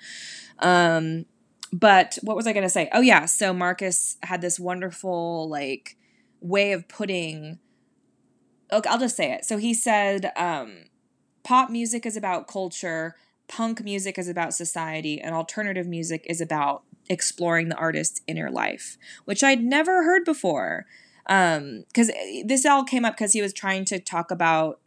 Um 0.58 1.26
but 1.74 2.18
what 2.22 2.36
was 2.36 2.46
I 2.46 2.52
going 2.52 2.62
to 2.62 2.70
say? 2.70 2.88
Oh 2.92 3.00
yeah, 3.00 3.24
so 3.26 3.52
Marcus 3.52 4.16
had 4.22 4.40
this 4.40 4.60
wonderful 4.60 5.48
like 5.48 5.96
way 6.40 6.70
of 6.72 6.86
putting 6.86 7.58
Okay, 8.72 8.88
I'll 8.88 8.98
just 8.98 9.16
say 9.16 9.32
it. 9.32 9.44
So 9.44 9.58
he 9.58 9.74
said 9.74 10.30
um 10.36 10.84
pop 11.42 11.70
music 11.70 12.06
is 12.06 12.16
about 12.16 12.46
culture, 12.46 13.16
punk 13.48 13.82
music 13.82 14.18
is 14.18 14.28
about 14.28 14.54
society, 14.54 15.20
and 15.20 15.34
alternative 15.34 15.88
music 15.88 16.24
is 16.28 16.40
about 16.40 16.84
exploring 17.10 17.70
the 17.70 17.76
artist's 17.76 18.20
inner 18.28 18.52
life, 18.52 18.96
which 19.24 19.42
I'd 19.42 19.62
never 19.62 20.04
heard 20.04 20.24
before. 20.24 20.86
Um, 21.26 21.84
because 21.88 22.12
this 22.44 22.64
all 22.64 22.84
came 22.84 23.04
up 23.04 23.14
because 23.16 23.32
he 23.32 23.42
was 23.42 23.52
trying 23.52 23.84
to 23.86 23.98
talk 23.98 24.30
about 24.30 24.78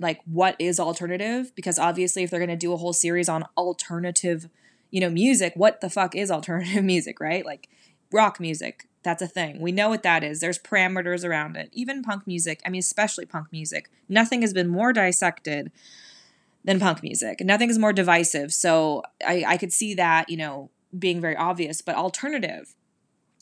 like 0.00 0.20
what 0.24 0.56
is 0.58 0.80
alternative 0.80 1.52
because 1.54 1.78
obviously 1.78 2.24
if 2.24 2.30
they're 2.30 2.40
going 2.40 2.48
to 2.48 2.56
do 2.56 2.72
a 2.72 2.78
whole 2.78 2.94
series 2.94 3.28
on 3.28 3.44
alternative 3.56 4.48
you 4.92 5.00
know 5.00 5.10
music 5.10 5.54
what 5.56 5.80
the 5.80 5.90
fuck 5.90 6.14
is 6.14 6.30
alternative 6.30 6.84
music 6.94 7.18
right? 7.18 7.44
Like 7.44 7.68
rock 8.12 8.38
music 8.38 8.88
that's 9.02 9.22
a 9.22 9.26
thing. 9.26 9.60
We 9.60 9.72
know 9.72 9.88
what 9.88 10.04
that 10.04 10.22
is. 10.22 10.38
There's 10.38 10.60
parameters 10.60 11.24
around 11.28 11.56
it. 11.56 11.68
Even 11.72 12.02
punk 12.02 12.24
music 12.26 12.60
i 12.64 12.70
mean 12.70 12.78
especially 12.78 13.26
punk 13.26 13.48
music 13.50 13.90
nothing 14.08 14.42
has 14.42 14.52
been 14.52 14.68
more 14.68 14.92
dissected 14.92 15.72
than 16.64 16.78
punk 16.78 17.02
music. 17.02 17.40
Nothing 17.40 17.70
is 17.70 17.78
more 17.78 17.92
divisive. 17.92 18.52
So 18.52 19.02
i 19.26 19.44
i 19.46 19.56
could 19.56 19.72
see 19.72 19.94
that 19.94 20.30
you 20.30 20.36
know 20.36 20.70
being 20.96 21.20
very 21.20 21.36
obvious, 21.36 21.82
but 21.82 21.96
alternative 21.96 22.74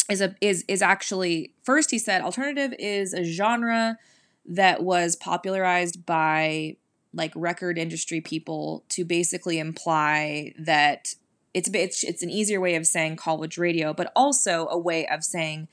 is 0.09 0.21
a 0.21 0.35
is 0.41 0.65
is 0.69 0.83
actually 0.83 1.55
first 1.63 1.91
he 1.91 1.99
said 1.99 2.23
alternative 2.23 2.75
is 2.79 3.13
a 3.15 3.25
genre 3.25 3.99
that 4.45 4.83
was 4.83 5.17
popularized 5.17 6.05
by 6.05 6.77
like 7.13 7.33
record 7.35 7.79
industry 7.79 8.21
people 8.21 8.85
to 8.89 9.05
basically 9.05 9.59
imply 9.59 10.53
that 10.59 11.15
it's 11.55 11.69
a 11.69 11.83
it's 11.83 12.05
it's 12.05 12.23
an 12.23 12.31
easier 12.31 12.61
way 12.61 12.75
of 12.75 12.87
saying 12.87 13.17
college 13.17 13.59
radio, 13.59 13.93
but 13.93 14.13
also 14.15 14.69
a 14.69 14.79
way 14.79 15.07
of 15.07 15.25
saying 15.25 15.69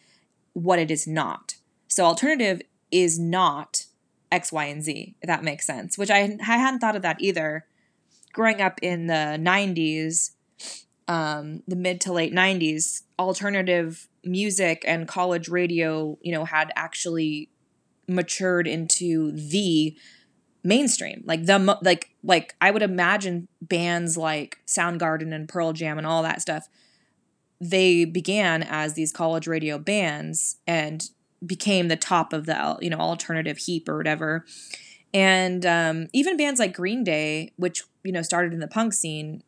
what 0.53 0.79
it 0.79 0.89
is 0.89 1.07
not. 1.07 1.55
So 1.87 2.03
alternative 2.03 2.61
is 2.91 3.19
not 3.19 3.85
X, 4.31 4.51
Y, 4.51 4.65
and 4.65 4.83
Z, 4.83 5.15
if 5.21 5.27
that 5.27 5.43
makes 5.43 5.65
sense, 5.65 5.97
which 5.97 6.09
I, 6.09 6.37
I 6.41 6.57
hadn't 6.57 6.79
thought 6.79 6.95
of 6.95 7.01
that 7.03 7.21
either. 7.21 7.65
Growing 8.33 8.61
up 8.61 8.79
in 8.81 9.07
the 9.07 9.37
90s, 9.39 10.31
um, 11.07 11.63
the 11.67 11.75
mid 11.75 12.01
to 12.01 12.13
late 12.13 12.33
90s, 12.33 13.03
alternative 13.17 14.07
music 14.23 14.83
and 14.85 15.07
college 15.07 15.47
radio, 15.47 16.17
you 16.21 16.31
know, 16.31 16.45
had 16.45 16.71
actually 16.75 17.49
matured 18.07 18.67
into 18.67 19.31
the 19.31 19.95
mainstream. 20.67 21.23
Like 21.25 21.45
the 21.45 21.77
like 21.81 22.11
like 22.23 22.55
I 22.61 22.71
would 22.71 22.83
imagine 22.83 23.47
bands 23.61 24.17
like 24.17 24.59
Soundgarden 24.67 25.33
and 25.33 25.49
Pearl 25.49 25.73
Jam 25.73 25.97
and 25.97 26.05
all 26.05 26.23
that 26.23 26.41
stuff 26.41 26.67
they 27.59 28.05
began 28.05 28.63
as 28.63 28.93
these 28.93 29.11
college 29.11 29.47
radio 29.47 29.77
bands 29.77 30.57
and 30.67 31.09
became 31.45 31.87
the 31.87 31.95
top 31.95 32.33
of 32.33 32.45
the 32.45 32.77
you 32.81 32.89
know 32.89 32.97
alternative 32.97 33.57
heap 33.57 33.87
or 33.89 33.97
whatever. 33.97 34.45
And 35.13 35.65
um, 35.65 36.07
even 36.13 36.37
bands 36.37 36.59
like 36.59 36.73
green 36.73 37.03
day 37.03 37.51
which 37.57 37.83
you 38.03 38.11
know 38.11 38.21
started 38.21 38.53
in 38.53 38.59
the 38.59 38.67
punk 38.67 38.93
scene 38.93 39.43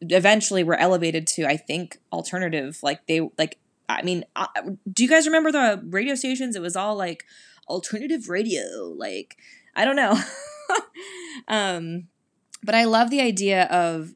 eventually 0.00 0.64
were 0.64 0.76
elevated 0.76 1.26
to 1.28 1.44
i 1.46 1.56
think 1.56 1.98
alternative. 2.12 2.78
Like 2.82 3.06
they 3.06 3.20
like 3.38 3.58
i 3.88 4.02
mean 4.02 4.24
uh, 4.36 4.46
do 4.92 5.02
you 5.02 5.08
guys 5.08 5.26
remember 5.26 5.52
the 5.52 5.82
radio 5.84 6.14
stations? 6.14 6.56
It 6.56 6.62
was 6.62 6.76
all 6.76 6.96
like 6.96 7.24
alternative 7.68 8.28
radio 8.28 8.64
like 8.96 9.36
i 9.74 9.84
don't 9.84 9.96
know 9.96 10.18
um 11.48 12.08
but 12.62 12.74
i 12.74 12.84
love 12.84 13.10
the 13.10 13.20
idea 13.20 13.64
of 13.64 14.14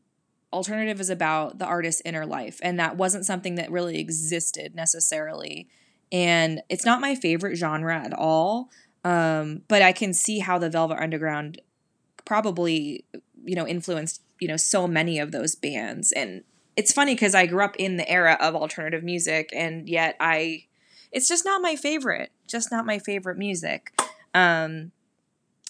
alternative 0.53 1.01
is 1.01 1.11
about 1.11 1.59
the 1.59 1.67
artist's 1.67 2.03
inner 2.05 2.25
life 2.25 2.61
and 2.63 2.79
that 2.79 2.97
wasn't 2.97 3.27
something 3.27 3.57
that 3.57 3.71
really 3.71 3.99
existed 3.99 4.75
necessarily 4.75 5.69
and 6.13 6.63
it's 6.69 6.85
not 6.85 7.01
my 7.01 7.15
favorite 7.15 7.57
genre 7.57 7.97
at 7.97 8.13
all. 8.13 8.71
Um, 9.05 9.63
but 9.69 9.83
I 9.83 9.93
can 9.93 10.13
see 10.13 10.41
how 10.41 10.59
the 10.59 10.71
Velvet 10.71 10.99
Underground 11.01 11.61
probably, 12.25 13.05
you 13.45 13.55
know, 13.55 13.67
influenced 13.67 14.23
you 14.39 14.49
know 14.49 14.57
so 14.57 14.87
many 14.87 15.19
of 15.19 15.33
those 15.33 15.55
bands. 15.55 16.13
And 16.13 16.45
it's 16.77 16.93
funny 16.93 17.15
because 17.15 17.35
I 17.35 17.47
grew 17.47 17.65
up 17.65 17.77
in 17.77 17.97
the 17.97 18.09
era 18.09 18.37
of 18.41 18.55
alternative 18.55 19.03
music, 19.03 19.51
and 19.53 19.89
yet 19.89 20.17
I, 20.21 20.65
it's 21.11 21.29
just 21.29 21.45
not 21.45 21.63
my 21.63 21.77
favorite. 21.77 22.31
Just 22.47 22.71
not 22.71 22.85
my 22.87 22.99
favorite 22.99 23.39
music. 23.39 23.99
Um, 24.35 24.93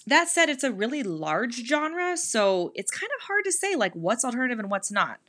that 0.07 0.29
said, 0.29 0.49
it's 0.49 0.63
a 0.63 0.71
really 0.71 1.03
large 1.03 1.65
genre, 1.67 2.17
so 2.17 2.71
it's 2.75 2.91
kind 2.91 3.11
of 3.17 3.25
hard 3.27 3.43
to 3.45 3.51
say 3.51 3.75
like 3.75 3.93
what's 3.93 4.25
alternative 4.25 4.59
and 4.59 4.71
what's 4.71 4.91
not. 4.91 5.19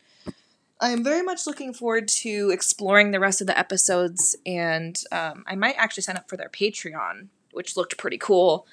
I 0.80 0.90
am 0.90 1.02
very 1.02 1.22
much 1.22 1.46
looking 1.46 1.74
forward 1.74 2.06
to 2.08 2.50
exploring 2.52 3.10
the 3.10 3.18
rest 3.18 3.40
of 3.40 3.48
the 3.48 3.58
episodes, 3.58 4.36
and 4.46 5.00
um, 5.10 5.44
I 5.46 5.56
might 5.56 5.74
actually 5.76 6.04
sign 6.04 6.16
up 6.16 6.28
for 6.28 6.36
their 6.36 6.48
Patreon, 6.48 7.26
which 7.52 7.76
looked 7.76 7.98
pretty 7.98 8.18
cool. 8.18 8.66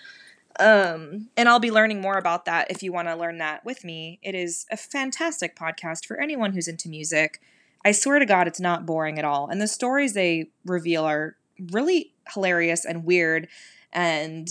Um, 0.59 1.29
and 1.35 1.49
I'll 1.49 1.59
be 1.59 1.71
learning 1.71 2.01
more 2.01 2.17
about 2.17 2.45
that 2.45 2.69
if 2.69 2.81
you 2.81 2.93
want 2.93 3.07
to 3.07 3.15
learn 3.15 3.39
that 3.39 3.65
with 3.65 3.83
me. 3.83 4.19
It 4.21 4.35
is 4.35 4.65
a 4.71 4.77
fantastic 4.77 5.55
podcast 5.55 6.05
for 6.05 6.17
anyone 6.17 6.53
who's 6.53 6.67
into 6.67 6.87
music. 6.87 7.41
I 7.83 7.91
swear 7.91 8.19
to 8.19 8.25
God, 8.25 8.47
it's 8.47 8.59
not 8.59 8.85
boring 8.85 9.19
at 9.19 9.25
all. 9.25 9.47
And 9.47 9.61
the 9.61 9.67
stories 9.67 10.13
they 10.13 10.49
reveal 10.63 11.03
are 11.03 11.35
really 11.71 12.13
hilarious 12.33 12.85
and 12.85 13.03
weird. 13.03 13.47
And 13.91 14.49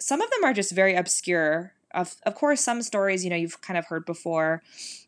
some 0.00 0.20
of 0.20 0.30
them 0.30 0.44
are 0.44 0.52
just 0.52 0.72
very 0.72 0.94
obscure. 0.94 1.72
Of, 1.92 2.14
of 2.24 2.36
course 2.36 2.60
some 2.60 2.82
stories 2.82 3.24
you 3.24 3.30
know 3.30 3.36
you've 3.36 3.60
kind 3.62 3.76
of 3.76 3.86
heard 3.86 4.06
before 4.06 4.62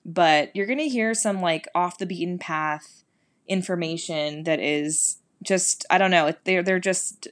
but 0.04 0.50
you're 0.52 0.66
going 0.66 0.80
to 0.80 0.88
hear 0.88 1.14
some 1.14 1.40
like 1.40 1.68
off 1.76 1.96
the 1.96 2.06
beaten 2.06 2.40
path 2.40 3.04
information 3.46 4.42
that 4.42 4.58
is 4.58 5.18
just 5.44 5.84
i 5.90 5.98
don't 5.98 6.10
know 6.10 6.32
they're 6.42 6.62
they're 6.62 6.80
just 6.80 7.28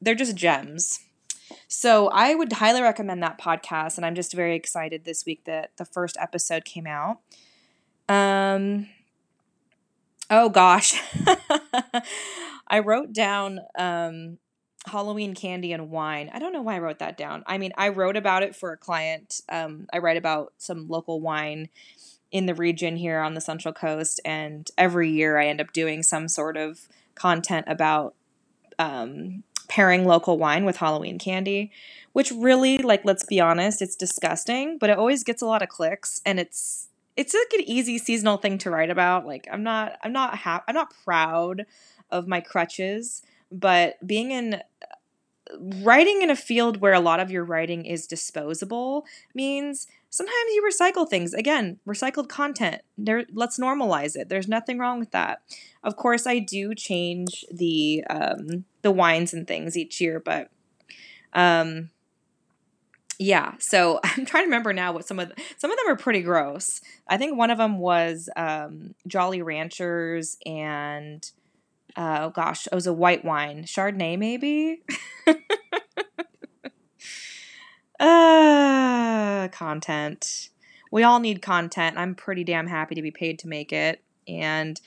they're 0.00 0.14
just 0.14 0.36
gems. 0.36 1.00
So 1.68 2.08
i 2.08 2.34
would 2.34 2.52
highly 2.54 2.82
recommend 2.82 3.22
that 3.22 3.40
podcast 3.40 3.96
and 3.96 4.04
i'm 4.04 4.14
just 4.14 4.32
very 4.32 4.54
excited 4.54 5.04
this 5.04 5.24
week 5.24 5.44
that 5.44 5.70
the 5.76 5.84
first 5.84 6.16
episode 6.20 6.64
came 6.64 6.86
out. 6.86 7.20
Um 8.08 8.88
oh 10.30 10.48
gosh. 10.48 11.00
I 12.68 12.80
wrote 12.80 13.12
down 13.12 13.60
um 13.78 14.38
Halloween 14.86 15.34
candy 15.34 15.72
and 15.72 15.90
wine. 15.90 16.30
I 16.32 16.38
don't 16.38 16.52
know 16.52 16.62
why 16.62 16.76
I 16.76 16.78
wrote 16.78 17.00
that 17.00 17.16
down. 17.16 17.42
I 17.46 17.58
mean, 17.58 17.72
I 17.76 17.88
wrote 17.88 18.16
about 18.16 18.42
it 18.42 18.54
for 18.54 18.72
a 18.72 18.76
client. 18.76 19.40
Um, 19.48 19.88
I 19.92 19.98
write 19.98 20.16
about 20.16 20.52
some 20.58 20.88
local 20.88 21.20
wine 21.20 21.68
in 22.30 22.46
the 22.46 22.54
region 22.54 22.96
here 22.96 23.20
on 23.20 23.34
the 23.34 23.40
Central 23.40 23.74
Coast, 23.74 24.20
and 24.24 24.70
every 24.78 25.10
year 25.10 25.38
I 25.38 25.46
end 25.46 25.60
up 25.60 25.72
doing 25.72 26.02
some 26.02 26.28
sort 26.28 26.56
of 26.56 26.88
content 27.14 27.66
about 27.68 28.14
um, 28.78 29.42
pairing 29.68 30.04
local 30.04 30.38
wine 30.38 30.64
with 30.64 30.76
Halloween 30.76 31.18
candy, 31.18 31.72
which 32.12 32.30
really, 32.30 32.78
like, 32.78 33.04
let's 33.04 33.24
be 33.24 33.40
honest, 33.40 33.82
it's 33.82 33.96
disgusting, 33.96 34.78
but 34.78 34.90
it 34.90 34.98
always 34.98 35.24
gets 35.24 35.42
a 35.42 35.46
lot 35.46 35.62
of 35.62 35.68
clicks, 35.68 36.20
and 36.24 36.38
it's 36.38 36.88
it's 37.16 37.32
like 37.32 37.58
an 37.60 37.66
easy 37.66 37.96
seasonal 37.96 38.36
thing 38.36 38.58
to 38.58 38.70
write 38.70 38.90
about. 38.90 39.26
Like, 39.26 39.48
I'm 39.50 39.62
not 39.62 39.98
I'm 40.02 40.12
not 40.12 40.36
ha- 40.36 40.64
I'm 40.68 40.74
not 40.74 40.94
proud 41.04 41.66
of 42.10 42.28
my 42.28 42.40
crutches 42.40 43.22
but 43.50 43.94
being 44.06 44.30
in 44.30 44.62
writing 45.60 46.22
in 46.22 46.30
a 46.30 46.36
field 46.36 46.80
where 46.80 46.92
a 46.92 47.00
lot 47.00 47.20
of 47.20 47.30
your 47.30 47.44
writing 47.44 47.84
is 47.84 48.06
disposable 48.06 49.04
means 49.34 49.86
sometimes 50.10 50.50
you 50.54 50.68
recycle 50.68 51.08
things. 51.08 51.32
Again 51.34 51.78
recycled 51.86 52.28
content. 52.28 52.82
There 52.98 53.24
let's 53.32 53.58
normalize 53.58 54.16
it. 54.16 54.28
There's 54.28 54.48
nothing 54.48 54.78
wrong 54.78 54.98
with 54.98 55.12
that. 55.12 55.42
Of 55.82 55.96
course 55.96 56.26
i 56.26 56.38
do 56.38 56.74
change 56.74 57.44
the 57.50 58.04
um, 58.10 58.64
the 58.82 58.90
wines 58.90 59.32
and 59.32 59.46
things 59.46 59.76
each 59.76 60.00
year 60.00 60.20
but 60.20 60.50
um 61.32 61.90
yeah. 63.18 63.54
So 63.58 64.00
i'm 64.04 64.26
trying 64.26 64.42
to 64.44 64.48
remember 64.48 64.72
now 64.72 64.92
what 64.92 65.06
some 65.06 65.18
of 65.18 65.28
the, 65.28 65.34
some 65.56 65.70
of 65.70 65.76
them 65.76 65.88
are 65.88 65.96
pretty 65.96 66.22
gross. 66.22 66.80
I 67.08 67.16
think 67.16 67.36
one 67.36 67.50
of 67.50 67.58
them 67.58 67.78
was 67.78 68.28
um, 68.36 68.94
jolly 69.06 69.42
ranchers 69.42 70.36
and 70.44 71.28
uh, 71.96 72.18
oh 72.22 72.30
gosh, 72.30 72.66
it 72.66 72.74
was 72.74 72.86
a 72.86 72.92
white 72.92 73.24
wine, 73.24 73.64
Chardonnay 73.64 74.18
maybe. 74.18 74.82
uh, 78.00 79.48
content. 79.48 80.50
We 80.92 81.02
all 81.02 81.20
need 81.20 81.42
content. 81.42 81.98
I'm 81.98 82.14
pretty 82.14 82.44
damn 82.44 82.66
happy 82.66 82.94
to 82.94 83.02
be 83.02 83.10
paid 83.10 83.38
to 83.40 83.48
make 83.48 83.72
it, 83.72 84.02
and 84.28 84.80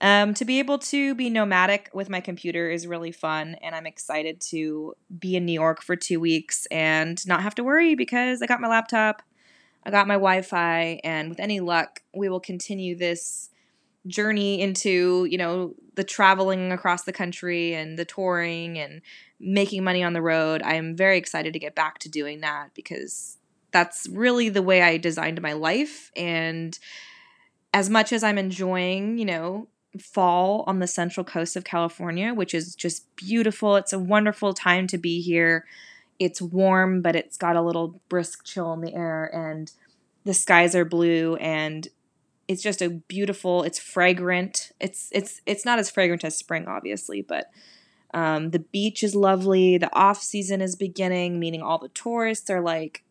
um, 0.00 0.34
to 0.34 0.44
be 0.44 0.58
able 0.58 0.78
to 0.78 1.14
be 1.14 1.30
nomadic 1.30 1.90
with 1.94 2.10
my 2.10 2.20
computer 2.20 2.70
is 2.70 2.86
really 2.86 3.12
fun, 3.12 3.56
and 3.62 3.74
I'm 3.74 3.86
excited 3.86 4.40
to 4.50 4.94
be 5.18 5.36
in 5.36 5.46
New 5.46 5.52
York 5.52 5.82
for 5.82 5.96
two 5.96 6.20
weeks 6.20 6.66
and 6.70 7.26
not 7.26 7.42
have 7.42 7.54
to 7.56 7.64
worry 7.64 7.94
because 7.94 8.42
I 8.42 8.46
got 8.46 8.60
my 8.60 8.68
laptop, 8.68 9.22
I 9.84 9.90
got 9.90 10.06
my 10.06 10.14
Wi 10.14 10.42
Fi, 10.42 11.00
and 11.02 11.28
with 11.30 11.40
any 11.40 11.60
luck, 11.60 12.02
we 12.14 12.28
will 12.28 12.40
continue 12.40 12.94
this 12.94 13.50
journey 14.06 14.60
into 14.60 15.26
you 15.30 15.38
know 15.38 15.74
the 15.94 16.04
traveling 16.04 16.72
across 16.72 17.04
the 17.04 17.12
country 17.12 17.74
and 17.74 17.98
the 17.98 18.04
touring 18.04 18.78
and 18.78 19.00
making 19.40 19.82
money 19.82 20.02
on 20.02 20.12
the 20.12 20.22
road 20.22 20.62
i'm 20.62 20.96
very 20.96 21.18
excited 21.18 21.52
to 21.52 21.58
get 21.58 21.74
back 21.74 21.98
to 21.98 22.08
doing 22.08 22.40
that 22.40 22.70
because 22.74 23.38
that's 23.72 24.06
really 24.08 24.48
the 24.48 24.62
way 24.62 24.82
i 24.82 24.96
designed 24.96 25.40
my 25.42 25.52
life. 25.52 26.10
And 26.16 26.78
as 27.74 27.90
much 27.90 28.12
as 28.12 28.22
i'm 28.22 28.38
enjoying 28.38 29.18
you 29.18 29.24
know 29.24 29.68
fall 30.00 30.64
on 30.66 30.78
the 30.78 30.86
central 30.86 31.24
coast 31.24 31.56
of 31.56 31.64
california 31.64 32.34
which 32.34 32.52
is 32.52 32.74
just 32.74 33.04
beautiful 33.16 33.76
it's 33.76 33.92
a 33.94 33.98
wonderful 33.98 34.52
time 34.54 34.86
to 34.86 34.98
be 34.98 35.20
here. 35.20 35.64
It's 36.18 36.40
warm 36.40 37.02
but 37.02 37.16
it's 37.16 37.36
got 37.36 37.56
a 37.56 37.62
little 37.62 38.00
brisk 38.08 38.44
chill 38.44 38.72
in 38.72 38.80
the 38.80 38.94
air 38.94 39.30
and 39.34 39.70
the 40.24 40.34
skies 40.34 40.74
are 40.74 40.84
blue 40.84 41.36
and 41.36 41.88
it's 42.48 42.62
just 42.62 42.82
a 42.82 42.90
beautiful 42.90 43.62
it's 43.62 43.78
fragrant. 43.78 44.72
It's 44.80 45.08
it's 45.12 45.40
it's 45.46 45.64
not 45.64 45.78
as 45.78 45.90
fragrant 45.90 46.24
as 46.24 46.36
spring 46.36 46.66
obviously 46.66 47.22
but 47.22 47.50
um, 48.14 48.50
the 48.50 48.60
beach 48.60 49.02
is 49.02 49.14
lovely. 49.14 49.78
The 49.78 49.94
off 49.94 50.22
season 50.22 50.60
is 50.60 50.76
beginning 50.76 51.38
meaning 51.38 51.62
all 51.62 51.78
the 51.78 51.88
tourists 51.88 52.48
are 52.50 52.60
like 52.60 53.02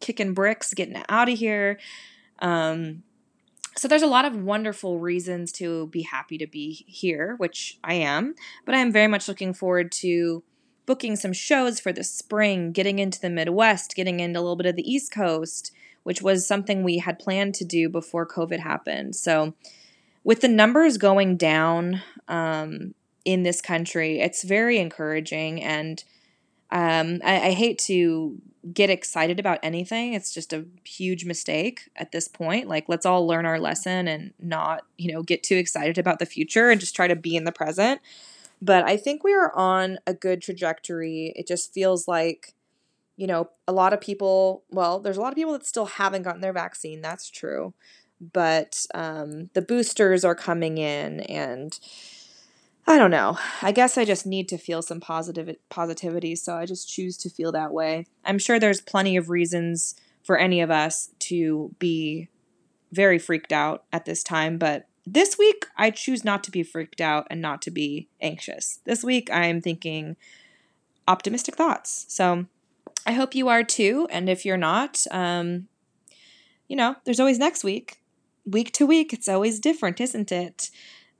kicking 0.00 0.34
bricks 0.34 0.74
getting 0.74 1.02
out 1.08 1.28
of 1.28 1.38
here. 1.38 1.78
Um, 2.40 3.02
so 3.76 3.88
there's 3.88 4.02
a 4.02 4.06
lot 4.06 4.24
of 4.24 4.36
wonderful 4.36 4.98
reasons 4.98 5.50
to 5.52 5.88
be 5.88 6.02
happy 6.02 6.38
to 6.38 6.46
be 6.46 6.84
here 6.86 7.34
which 7.38 7.78
i 7.82 7.94
am 7.94 8.34
but 8.64 8.74
i'm 8.74 8.92
very 8.92 9.08
much 9.08 9.28
looking 9.28 9.52
forward 9.52 9.90
to 9.90 10.42
booking 10.86 11.16
some 11.16 11.32
shows 11.32 11.80
for 11.80 11.92
the 11.92 12.04
spring 12.04 12.72
getting 12.72 12.98
into 12.98 13.20
the 13.20 13.30
midwest 13.30 13.94
getting 13.94 14.20
into 14.20 14.38
a 14.38 14.42
little 14.42 14.56
bit 14.56 14.66
of 14.66 14.76
the 14.76 14.90
east 14.90 15.12
coast 15.12 15.72
which 16.04 16.22
was 16.22 16.46
something 16.46 16.82
we 16.82 16.98
had 16.98 17.18
planned 17.18 17.54
to 17.56 17.64
do 17.64 17.88
before 17.88 18.26
COVID 18.26 18.60
happened. 18.60 19.16
So, 19.16 19.54
with 20.22 20.40
the 20.40 20.48
numbers 20.48 20.96
going 20.96 21.36
down 21.36 22.00
um, 22.28 22.94
in 23.24 23.42
this 23.42 23.60
country, 23.60 24.20
it's 24.20 24.42
very 24.42 24.78
encouraging. 24.78 25.62
And 25.62 26.02
um, 26.70 27.20
I, 27.22 27.48
I 27.48 27.50
hate 27.52 27.78
to 27.80 28.40
get 28.72 28.88
excited 28.88 29.38
about 29.38 29.58
anything. 29.62 30.14
It's 30.14 30.32
just 30.32 30.52
a 30.52 30.64
huge 30.84 31.24
mistake 31.24 31.90
at 31.96 32.12
this 32.12 32.28
point. 32.28 32.68
Like, 32.68 32.88
let's 32.88 33.04
all 33.04 33.26
learn 33.26 33.44
our 33.44 33.60
lesson 33.60 34.08
and 34.08 34.32
not, 34.40 34.82
you 34.96 35.12
know, 35.12 35.22
get 35.22 35.42
too 35.42 35.56
excited 35.56 35.98
about 35.98 36.18
the 36.18 36.26
future 36.26 36.70
and 36.70 36.80
just 36.80 36.96
try 36.96 37.06
to 37.06 37.16
be 37.16 37.36
in 37.36 37.44
the 37.44 37.52
present. 37.52 38.00
But 38.62 38.84
I 38.84 38.96
think 38.96 39.22
we 39.22 39.34
are 39.34 39.54
on 39.54 39.98
a 40.06 40.14
good 40.14 40.40
trajectory. 40.40 41.34
It 41.36 41.46
just 41.46 41.74
feels 41.74 42.08
like 42.08 42.54
you 43.16 43.26
know, 43.26 43.50
a 43.68 43.72
lot 43.72 43.92
of 43.92 44.00
people, 44.00 44.64
well, 44.70 44.98
there's 45.00 45.16
a 45.16 45.20
lot 45.20 45.32
of 45.32 45.36
people 45.36 45.52
that 45.52 45.66
still 45.66 45.86
haven't 45.86 46.22
gotten 46.22 46.40
their 46.40 46.52
vaccine. 46.52 47.00
That's 47.00 47.30
true. 47.30 47.74
But 48.20 48.86
um, 48.94 49.50
the 49.54 49.62
boosters 49.62 50.24
are 50.24 50.34
coming 50.34 50.78
in, 50.78 51.20
and 51.20 51.78
I 52.86 52.98
don't 52.98 53.10
know. 53.10 53.38
I 53.60 53.72
guess 53.72 53.98
I 53.98 54.04
just 54.04 54.24
need 54.24 54.48
to 54.48 54.58
feel 54.58 54.82
some 54.82 55.00
positive 55.00 55.54
positivity, 55.68 56.36
so 56.36 56.54
I 56.54 56.66
just 56.66 56.88
choose 56.88 57.16
to 57.18 57.30
feel 57.30 57.52
that 57.52 57.72
way. 57.72 58.06
I'm 58.24 58.38
sure 58.38 58.58
there's 58.58 58.80
plenty 58.80 59.16
of 59.16 59.30
reasons 59.30 59.94
for 60.22 60.38
any 60.38 60.60
of 60.60 60.70
us 60.70 61.10
to 61.20 61.74
be 61.78 62.28
very 62.92 63.18
freaked 63.18 63.52
out 63.52 63.84
at 63.92 64.04
this 64.04 64.22
time, 64.22 64.58
but 64.58 64.86
this 65.06 65.36
week 65.36 65.66
I 65.76 65.90
choose 65.90 66.24
not 66.24 66.42
to 66.44 66.50
be 66.50 66.62
freaked 66.62 67.00
out 67.00 67.26
and 67.28 67.42
not 67.42 67.60
to 67.62 67.70
be 67.70 68.08
anxious. 68.20 68.80
This 68.84 69.04
week 69.04 69.28
I'm 69.30 69.60
thinking 69.60 70.16
optimistic 71.06 71.56
thoughts. 71.56 72.06
So 72.08 72.46
I 73.06 73.12
hope 73.12 73.34
you 73.34 73.48
are 73.48 73.62
too. 73.62 74.08
And 74.10 74.28
if 74.28 74.44
you're 74.44 74.56
not, 74.56 75.04
um, 75.10 75.68
you 76.68 76.76
know, 76.76 76.96
there's 77.04 77.20
always 77.20 77.38
next 77.38 77.64
week. 77.64 78.00
Week 78.46 78.72
to 78.72 78.86
week, 78.86 79.12
it's 79.12 79.28
always 79.28 79.58
different, 79.58 80.00
isn't 80.00 80.30
it? 80.30 80.70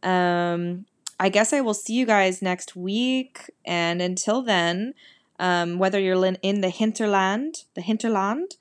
Um, 0.02 0.86
I 1.18 1.28
guess 1.28 1.52
I 1.52 1.60
will 1.60 1.74
see 1.74 1.94
you 1.94 2.06
guys 2.06 2.42
next 2.42 2.76
week. 2.76 3.50
And 3.64 4.02
until 4.02 4.42
then, 4.42 4.94
um, 5.38 5.78
whether 5.78 5.98
you're 5.98 6.32
in 6.42 6.60
the 6.60 6.70
hinterland, 6.70 7.64
the 7.74 7.80
hinterland, 7.80 8.56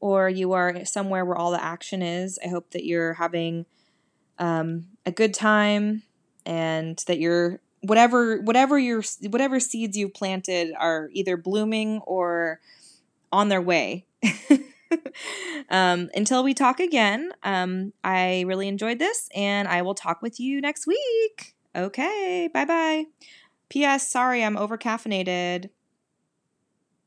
or 0.00 0.28
you 0.28 0.52
are 0.52 0.84
somewhere 0.84 1.24
where 1.24 1.36
all 1.36 1.52
the 1.52 1.62
action 1.62 2.02
is, 2.02 2.38
I 2.44 2.48
hope 2.48 2.70
that 2.70 2.84
you're 2.84 3.14
having 3.14 3.66
um, 4.38 4.88
a 5.06 5.12
good 5.12 5.32
time 5.32 6.02
and 6.44 7.02
that 7.06 7.18
you're 7.18 7.60
whatever 7.82 8.38
whatever 8.40 8.78
your 8.78 9.02
whatever 9.28 9.60
seeds 9.60 9.96
you've 9.96 10.14
planted 10.14 10.72
are 10.78 11.10
either 11.12 11.36
blooming 11.36 12.00
or 12.06 12.60
on 13.30 13.48
their 13.48 13.62
way. 13.62 14.06
um, 15.70 16.10
until 16.14 16.44
we 16.44 16.54
talk 16.54 16.80
again, 16.80 17.32
um, 17.42 17.92
I 18.04 18.42
really 18.46 18.68
enjoyed 18.68 18.98
this, 18.98 19.28
and 19.34 19.68
I 19.68 19.82
will 19.82 19.94
talk 19.94 20.22
with 20.22 20.38
you 20.38 20.60
next 20.60 20.86
week. 20.86 21.54
Okay, 21.74 22.48
bye 22.52 22.64
bye. 22.64 23.04
P.S. 23.68 24.06
Sorry, 24.08 24.44
I'm 24.44 24.56
over 24.56 24.76
caffeinated. 24.76 25.70